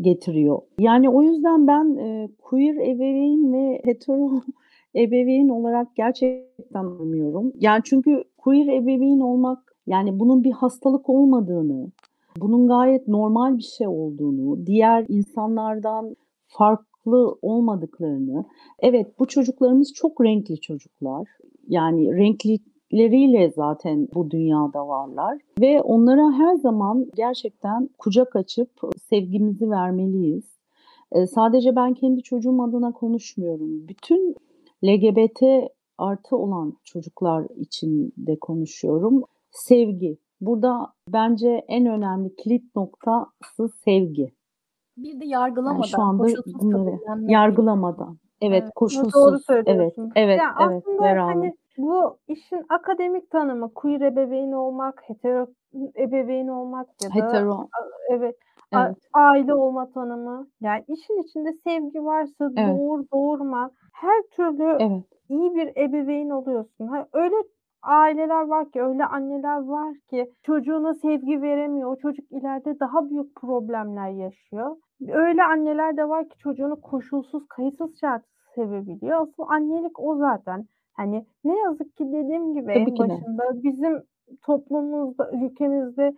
getiriyor. 0.00 0.58
Yani 0.78 1.10
o 1.10 1.22
yüzden 1.22 1.66
ben 1.66 1.96
e, 1.96 2.28
queer 2.42 2.74
ebeveyn 2.74 3.52
ve 3.52 3.82
hetero 3.84 4.30
ebeveyn 4.96 5.48
olarak 5.48 5.96
gerçekten 5.96 6.78
anlamıyorum. 6.80 7.52
Yani 7.60 7.80
çünkü 7.84 8.24
queer 8.36 8.66
ebeveyn 8.66 9.20
olmak 9.20 9.76
yani 9.86 10.20
bunun 10.20 10.44
bir 10.44 10.52
hastalık 10.52 11.08
olmadığını, 11.08 11.90
bunun 12.36 12.68
gayet 12.68 13.08
normal 13.08 13.56
bir 13.58 13.62
şey 13.62 13.86
olduğunu, 13.86 14.66
diğer 14.66 15.04
insanlardan 15.08 16.16
farklı 16.46 17.38
olmadıklarını. 17.42 18.44
Evet 18.78 19.18
bu 19.18 19.26
çocuklarımız 19.26 19.92
çok 19.92 20.24
renkli 20.24 20.60
çocuklar. 20.60 21.28
Yani 21.68 22.16
renklileriyle 22.16 23.50
zaten 23.50 24.08
bu 24.14 24.30
dünyada 24.30 24.88
varlar 24.88 25.38
ve 25.60 25.82
onlara 25.82 26.32
her 26.32 26.54
zaman 26.54 27.06
gerçekten 27.16 27.90
kucak 27.98 28.36
açıp 28.36 28.70
sevgimizi 29.10 29.70
vermeliyiz. 29.70 30.44
Ee, 31.12 31.26
sadece 31.26 31.76
ben 31.76 31.94
kendi 31.94 32.22
çocuğum 32.22 32.62
adına 32.62 32.92
konuşmuyorum. 32.92 33.88
Bütün 33.88 34.36
LGBT 34.84 35.42
artı 35.98 36.36
olan 36.36 36.76
çocuklar 36.84 37.46
için 37.56 38.12
de 38.16 38.36
konuşuyorum. 38.40 39.22
Sevgi. 39.50 40.18
Burada 40.40 40.86
bence 41.12 41.64
en 41.68 41.86
önemli 41.86 42.36
kilit 42.36 42.76
noktası 42.76 43.68
sevgi. 43.84 44.32
Bir 44.96 45.20
de 45.20 45.26
yargılamadan, 45.26 45.74
Yani 45.78 45.86
şu 45.88 46.02
anda 46.02 46.22
koşulsuz 46.22 46.54
bunları 46.54 46.98
yargılamadan. 47.32 48.18
Evet, 48.40 48.62
Evet, 48.62 48.72
koşulsuz. 48.74 49.14
Doğru 49.14 49.34
Evet, 49.34 49.44
söylüyorsun. 49.66 50.12
evet, 50.16 50.40
evet. 50.40 50.40
aslında 50.56 51.02
Vera 51.02 51.26
Hanım. 51.26 51.34
hani 51.42 51.54
bu 51.78 52.16
işin 52.28 52.64
akademik 52.68 53.30
tanımı 53.30 53.74
queer 53.74 54.00
ebeveyn 54.00 54.52
olmak, 54.52 55.02
hetero 55.06 55.46
ebeveyn 55.98 56.48
olmak 56.48 56.88
ya 57.04 57.10
da 57.10 57.14
Hetero. 57.14 57.68
evet 58.10 58.36
a- 58.72 58.86
Evet. 58.86 58.96
aile 59.14 59.54
olma 59.54 59.90
tanımı. 59.90 60.46
Yani 60.60 60.84
işin 60.88 61.22
içinde 61.22 61.52
sevgi 61.52 62.04
varsa 62.04 62.50
Evet. 62.56 62.68
doğur 62.78 63.04
doğurma 63.12 63.70
her 63.92 64.22
türlü 64.36 64.76
Evet. 64.80 65.04
iyi 65.28 65.54
bir 65.54 65.76
ebeveyn 65.76 66.30
oluyorsun. 66.30 66.86
Ha, 66.86 67.06
öyle 67.12 67.34
aileler 67.82 68.42
var 68.46 68.70
ki, 68.70 68.82
öyle 68.82 69.04
anneler 69.04 69.60
var 69.64 69.94
ki 70.10 70.30
çocuğuna 70.42 70.94
sevgi 70.94 71.42
veremiyor. 71.42 71.92
O 71.92 71.96
çocuk 71.96 72.32
ileride 72.32 72.80
daha 72.80 73.10
büyük 73.10 73.34
problemler 73.36 74.10
yaşıyor. 74.10 74.76
Öyle 75.08 75.44
anneler 75.44 75.96
de 75.96 76.08
var 76.08 76.28
ki 76.28 76.38
çocuğunu 76.38 76.80
koşulsuz, 76.80 77.46
kayıtsız 77.48 78.00
şartsız 78.00 78.32
sevebiliyor. 78.54 79.20
Asıl 79.20 79.42
annelik 79.48 80.00
o 80.00 80.16
zaten. 80.16 80.66
Hani 80.92 81.26
ne 81.44 81.58
yazık 81.60 81.96
ki 81.96 82.04
dediğim 82.12 82.54
gibi 82.54 82.66
Tabii 82.66 82.78
en 82.78 82.94
ki 82.94 83.02
de. 83.02 83.08
başında 83.08 83.62
bizim 83.62 84.02
toplumumuzda, 84.42 85.30
ülkemizde 85.32 86.12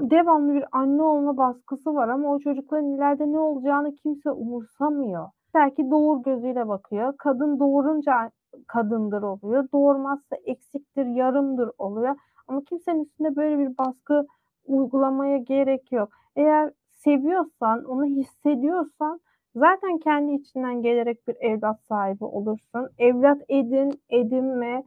devamlı 0.00 0.54
bir 0.54 0.64
anne 0.72 1.02
olma 1.02 1.36
baskısı 1.36 1.94
var 1.94 2.08
ama 2.08 2.32
o 2.32 2.38
çocukların 2.38 2.86
ileride 2.86 3.32
ne 3.32 3.38
olacağını 3.38 3.94
kimse 3.94 4.30
umursamıyor. 4.30 5.28
Belki 5.54 5.90
doğur 5.90 6.22
gözüyle 6.22 6.68
bakıyor. 6.68 7.14
Kadın 7.18 7.60
doğurunca 7.60 8.30
kadındır 8.66 9.22
oluyor. 9.22 9.68
Doğurmazsa 9.72 10.36
eksiktir, 10.44 11.06
yarımdır 11.06 11.70
oluyor. 11.78 12.16
Ama 12.48 12.62
kimsenin 12.64 13.04
üstünde 13.04 13.36
böyle 13.36 13.58
bir 13.58 13.78
baskı 13.78 14.26
uygulamaya 14.66 15.38
gerek 15.38 15.92
yok. 15.92 16.08
Eğer 16.36 16.72
seviyorsan, 16.90 17.84
onu 17.84 18.04
hissediyorsan 18.04 19.20
zaten 19.54 19.98
kendi 19.98 20.32
içinden 20.32 20.82
gelerek 20.82 21.28
bir 21.28 21.36
evlat 21.40 21.80
sahibi 21.88 22.24
olursun. 22.24 22.88
Evlat 22.98 23.38
edin, 23.48 24.00
edinme, 24.10 24.82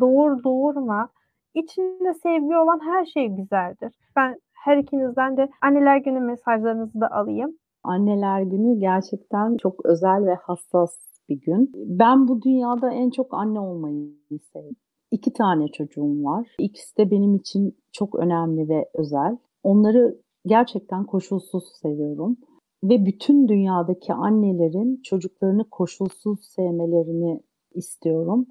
doğur 0.00 0.42
doğurma. 0.44 1.08
İçinde 1.54 2.14
sevgi 2.14 2.56
olan 2.56 2.80
her 2.84 3.04
şey 3.04 3.28
güzeldir. 3.28 3.92
Ben 4.16 4.36
her 4.64 4.76
ikinizden 4.76 5.36
de 5.36 5.48
anneler 5.62 5.96
günü 5.96 6.20
mesajlarınızı 6.20 7.00
da 7.00 7.10
alayım. 7.10 7.56
Anneler 7.82 8.42
Günü 8.42 8.78
gerçekten 8.78 9.56
çok 9.56 9.86
özel 9.86 10.26
ve 10.26 10.34
hassas 10.34 10.90
bir 11.28 11.40
gün. 11.40 11.72
Ben 11.74 12.28
bu 12.28 12.42
dünyada 12.42 12.92
en 12.92 13.10
çok 13.10 13.34
anne 13.34 13.60
olmayı 13.60 14.12
sevdim. 14.52 14.76
İki 15.10 15.32
tane 15.32 15.68
çocuğum 15.68 16.24
var. 16.24 16.54
İkisi 16.58 16.96
de 16.96 17.10
benim 17.10 17.34
için 17.34 17.76
çok 17.92 18.14
önemli 18.14 18.68
ve 18.68 18.88
özel. 18.94 19.36
Onları 19.62 20.20
gerçekten 20.46 21.04
koşulsuz 21.04 21.64
seviyorum. 21.82 22.36
Ve 22.84 23.06
bütün 23.06 23.48
dünyadaki 23.48 24.12
annelerin 24.12 25.00
çocuklarını 25.04 25.70
koşulsuz 25.70 26.44
sevmelerini 26.44 27.42
istiyorum. 27.74 28.46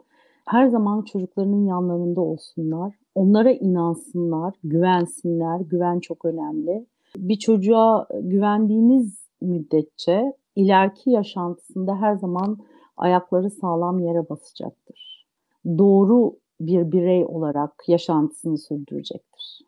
Her 0.49 0.67
zaman 0.67 1.01
çocuklarının 1.01 1.65
yanlarında 1.65 2.21
olsunlar. 2.21 2.95
Onlara 3.15 3.51
inansınlar, 3.51 4.53
güvensinler. 4.63 5.59
Güven 5.59 5.99
çok 5.99 6.25
önemli. 6.25 6.85
Bir 7.17 7.39
çocuğa 7.39 8.07
güvendiğiniz 8.21 9.27
müddetçe 9.41 10.33
ileriki 10.55 11.09
yaşantısında 11.09 11.95
her 12.01 12.15
zaman 12.15 12.57
ayakları 12.97 13.49
sağlam 13.49 13.99
yere 13.99 14.29
basacaktır. 14.29 15.27
Doğru 15.65 16.37
bir 16.61 16.91
birey 16.91 17.25
olarak 17.25 17.83
yaşantısını 17.87 18.57
sürdürecektir. 18.57 19.61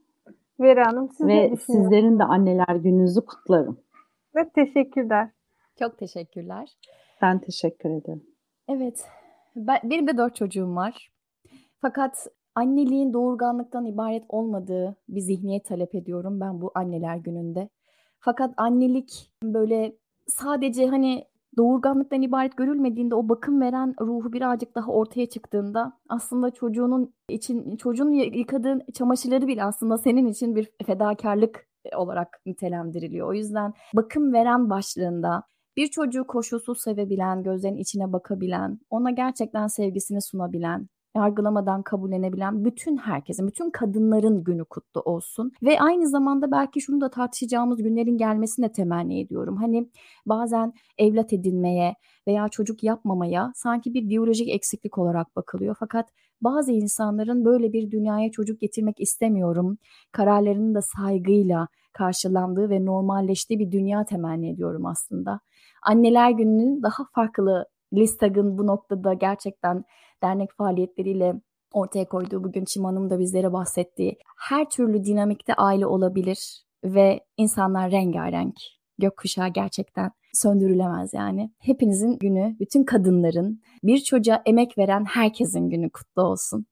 Vera 0.59 0.87
Hanım 0.87 1.09
siz 1.09 1.27
Ve 1.27 1.55
sizlerin 1.55 2.19
de 2.19 2.23
anneler 2.23 2.75
gününüzü 2.75 3.21
kutlarım. 3.21 3.77
Ve 4.35 4.49
teşekkürler. 4.49 5.29
Çok 5.79 5.97
teşekkürler. 5.97 6.77
Ben 7.21 7.39
teşekkür 7.39 7.89
ederim. 7.89 8.23
Evet, 8.69 9.05
ben, 9.55 9.79
benim 9.83 10.07
de 10.07 10.17
dört 10.17 10.35
çocuğum 10.35 10.75
var. 10.75 11.11
Fakat 11.81 12.27
anneliğin 12.55 13.13
doğurganlıktan 13.13 13.85
ibaret 13.85 14.23
olmadığı 14.29 14.95
bir 15.09 15.21
zihniyet 15.21 15.65
talep 15.65 15.95
ediyorum 15.95 16.39
ben 16.39 16.61
bu 16.61 16.71
anneler 16.75 17.17
gününde. 17.17 17.69
Fakat 18.19 18.53
annelik 18.57 19.31
böyle 19.43 19.95
sadece 20.27 20.87
hani 20.87 21.25
doğurganlıktan 21.57 22.21
ibaret 22.21 22.57
görülmediğinde 22.57 23.15
o 23.15 23.29
bakım 23.29 23.61
veren 23.61 23.95
ruhu 24.01 24.33
birazcık 24.33 24.75
daha 24.75 24.91
ortaya 24.91 25.29
çıktığında 25.29 25.93
aslında 26.09 26.51
çocuğunun 26.51 27.13
için 27.29 27.77
çocuğun 27.77 28.11
yıkadığın 28.11 28.83
çamaşırları 28.93 29.47
bile 29.47 29.63
aslında 29.63 29.97
senin 29.97 30.27
için 30.27 30.55
bir 30.55 30.71
fedakarlık 30.85 31.67
olarak 31.95 32.41
nitelendiriliyor. 32.45 33.27
O 33.27 33.33
yüzden 33.33 33.73
bakım 33.93 34.33
veren 34.33 34.69
başlığında 34.69 35.43
bir 35.77 35.87
çocuğu 35.87 36.27
koşulsuz 36.27 36.81
sevebilen, 36.81 37.43
gözlerin 37.43 37.77
içine 37.77 38.13
bakabilen, 38.13 38.79
ona 38.89 39.11
gerçekten 39.11 39.67
sevgisini 39.67 40.21
sunabilen, 40.21 40.87
yargılamadan 41.15 41.83
kabullenebilen 41.83 42.65
bütün 42.65 42.97
herkesin, 42.97 43.47
bütün 43.47 43.69
kadınların 43.69 44.43
günü 44.43 44.65
kutlu 44.65 45.01
olsun. 45.01 45.51
Ve 45.63 45.79
aynı 45.79 46.09
zamanda 46.09 46.51
belki 46.51 46.81
şunu 46.81 47.01
da 47.01 47.09
tartışacağımız 47.09 47.83
günlerin 47.83 48.17
gelmesini 48.17 48.65
de 48.65 48.71
temenni 48.71 49.19
ediyorum. 49.19 49.57
Hani 49.57 49.89
bazen 50.25 50.73
evlat 50.97 51.33
edinmeye 51.33 51.95
veya 52.27 52.49
çocuk 52.49 52.83
yapmamaya 52.83 53.51
sanki 53.55 53.93
bir 53.93 54.09
biyolojik 54.09 54.49
eksiklik 54.49 54.97
olarak 54.97 55.35
bakılıyor. 55.35 55.75
Fakat 55.79 56.09
bazı 56.41 56.71
insanların 56.71 57.45
böyle 57.45 57.73
bir 57.73 57.91
dünyaya 57.91 58.31
çocuk 58.31 58.59
getirmek 58.59 58.99
istemiyorum, 58.99 59.77
kararlarının 60.11 60.75
da 60.75 60.81
saygıyla 60.81 61.67
karşılandığı 61.93 62.69
ve 62.69 62.85
normalleştiği 62.85 63.59
bir 63.59 63.71
dünya 63.71 64.05
temenni 64.05 64.49
ediyorum 64.49 64.85
aslında. 64.85 65.39
Anneler 65.83 66.31
Günü'nün 66.31 66.83
daha 66.83 67.03
farklı 67.15 67.65
Listag'ın 67.93 68.57
bu 68.57 68.67
noktada 68.67 69.13
gerçekten 69.13 69.83
dernek 70.23 70.49
faaliyetleriyle 70.57 71.41
ortaya 71.73 72.05
koyduğu 72.05 72.43
bugün 72.43 72.65
Çim 72.65 72.85
Hanım 72.85 73.09
da 73.09 73.19
bizlere 73.19 73.53
bahsettiği 73.53 74.17
her 74.39 74.69
türlü 74.69 75.03
dinamikte 75.03 75.53
aile 75.53 75.85
olabilir 75.85 76.63
ve 76.83 77.19
insanlar 77.37 77.91
rengarenk. 77.91 78.55
gökkuşağı 78.99 79.47
gerçekten 79.47 80.11
söndürülemez 80.33 81.13
yani. 81.13 81.51
Hepinizin 81.59 82.17
günü, 82.19 82.55
bütün 82.59 82.83
kadınların, 82.83 83.61
bir 83.83 83.97
çocuğa 83.97 84.41
emek 84.45 84.77
veren 84.77 85.05
herkesin 85.05 85.69
günü 85.69 85.89
kutlu 85.89 86.21
olsun. 86.21 86.65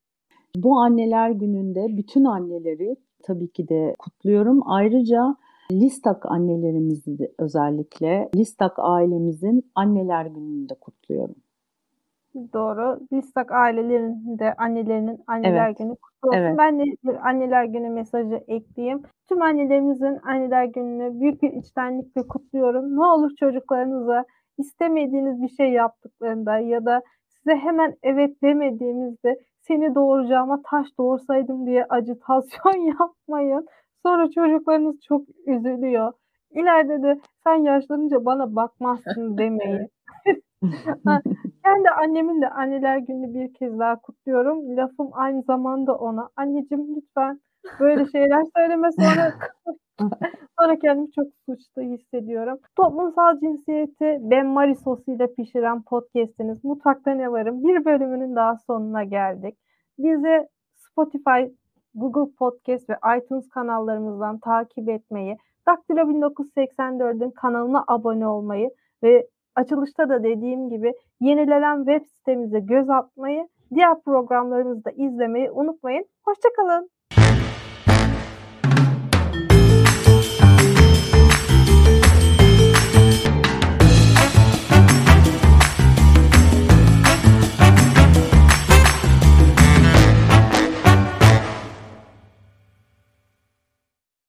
Bu 0.56 0.80
anneler 0.80 1.30
gününde 1.30 1.98
bütün 1.98 2.26
anneleri 2.26 2.96
tabii 3.24 3.52
ki 3.52 3.70
de 3.70 3.96
kutluyorum. 4.00 4.62
Ayrıca 4.66 5.36
Listak 5.72 6.26
annelerimizi 6.26 7.20
de 7.20 7.32
özellikle 7.38 8.30
Listak 8.36 8.74
ailemizin 8.78 9.72
anneler 9.76 10.26
gününü 10.26 10.70
de 10.70 10.74
kutluyorum. 10.74 11.36
Doğru. 12.54 13.00
Listak 13.14 13.52
ailelerinin 13.52 14.40
de 14.40 14.54
annelerinin 14.54 15.20
anneler 15.28 15.68
Evet. 15.68 15.78
günü 15.78 15.96
kutlu 15.96 16.30
olsun. 16.30 16.40
Evet. 16.40 16.58
Ben 16.58 16.80
de 16.80 16.84
bir 16.84 17.28
anneler 17.30 17.64
günü 17.64 17.90
mesajı 17.90 18.44
ekleyeyim. 18.48 19.02
Tüm 19.30 19.42
annelerimizin 19.42 20.20
anneler 20.24 20.66
gününü 20.66 21.20
büyük 21.20 21.42
bir 21.42 21.54
içtenlikle 21.54 22.28
kutluyorum. 22.28 22.96
Ne 22.96 23.06
olur 23.06 23.32
çocuklarınıza 23.40 24.26
istemediğiniz 24.58 25.42
bir 25.42 25.50
şey 25.50 25.72
yaptıklarında 25.72 26.58
ya 26.58 26.86
da 26.86 27.02
size 27.50 27.62
hemen 27.62 27.96
evet 28.04 28.42
demediğimizde 28.44 29.40
seni 29.62 29.96
doğuracağıma 29.96 30.62
taş 30.70 30.88
doğursaydım 31.00 31.66
diye 31.66 31.86
acitasyon 31.90 32.78
yapmayın. 33.00 33.68
Sonra 34.06 34.30
çocuklarınız 34.32 34.96
çok 35.08 35.22
üzülüyor. 35.46 36.14
İleride 36.52 37.04
de 37.04 37.20
sen 37.44 37.56
yaşlanınca 37.56 38.26
bana 38.26 38.56
bakmazsın 38.56 39.38
demeyin. 39.38 39.88
Ben 41.66 41.84
de 41.84 41.90
annemin 41.90 42.42
de 42.42 42.50
anneler 42.50 42.98
gününü 42.98 43.34
bir 43.34 43.54
kez 43.54 43.80
daha 43.80 43.96
kutluyorum. 44.02 44.78
Lafım 44.78 45.10
aynı 45.12 45.42
zamanda 45.42 45.96
ona. 45.96 46.30
Anneciğim 46.36 46.96
lütfen 46.96 47.40
böyle 47.80 48.06
şeyler 48.12 48.44
söyleme 48.56 48.92
sonra 48.92 49.34
sonra 50.60 50.80
kendimi 50.80 51.12
çok 51.12 51.28
suçlu 51.46 51.82
hissediyorum. 51.82 52.60
Toplumsal 52.76 53.40
cinsiyeti 53.40 54.18
Ben 54.22 54.48
Marie 54.48 54.76
sosuyla 54.76 55.28
pişiren 55.28 55.82
podcastiniz 55.82 56.64
Mutfakta 56.64 57.12
Ne 57.12 57.32
Varım 57.32 57.64
bir 57.64 57.86
bölümünün 57.86 58.36
daha 58.36 58.58
sonuna 58.68 59.04
geldik. 59.04 59.58
Bizi 59.98 60.48
Spotify, 60.76 61.54
Google 61.96 62.36
Podcast 62.40 62.90
ve 62.90 62.96
iTunes 63.18 63.50
kanallarımızdan 63.50 64.40
takip 64.40 64.90
etmeyi, 64.90 65.38
Daktilo 65.68 66.00
1984'ün 66.00 67.32
kanalına 67.32 67.84
abone 67.88 68.28
olmayı 68.28 68.70
ve 69.04 69.28
açılışta 69.56 70.10
da 70.10 70.24
dediğim 70.24 70.70
gibi 70.70 70.94
yenilenen 71.20 71.78
web 71.78 72.06
sitemize 72.06 72.60
göz 72.60 72.90
atmayı, 72.90 73.48
diğer 73.76 74.02
programlarımızı 74.02 74.86
da 74.86 74.92
izlemeyi 74.92 75.52
unutmayın. 75.52 76.06
Hoşçakalın. 76.26 76.90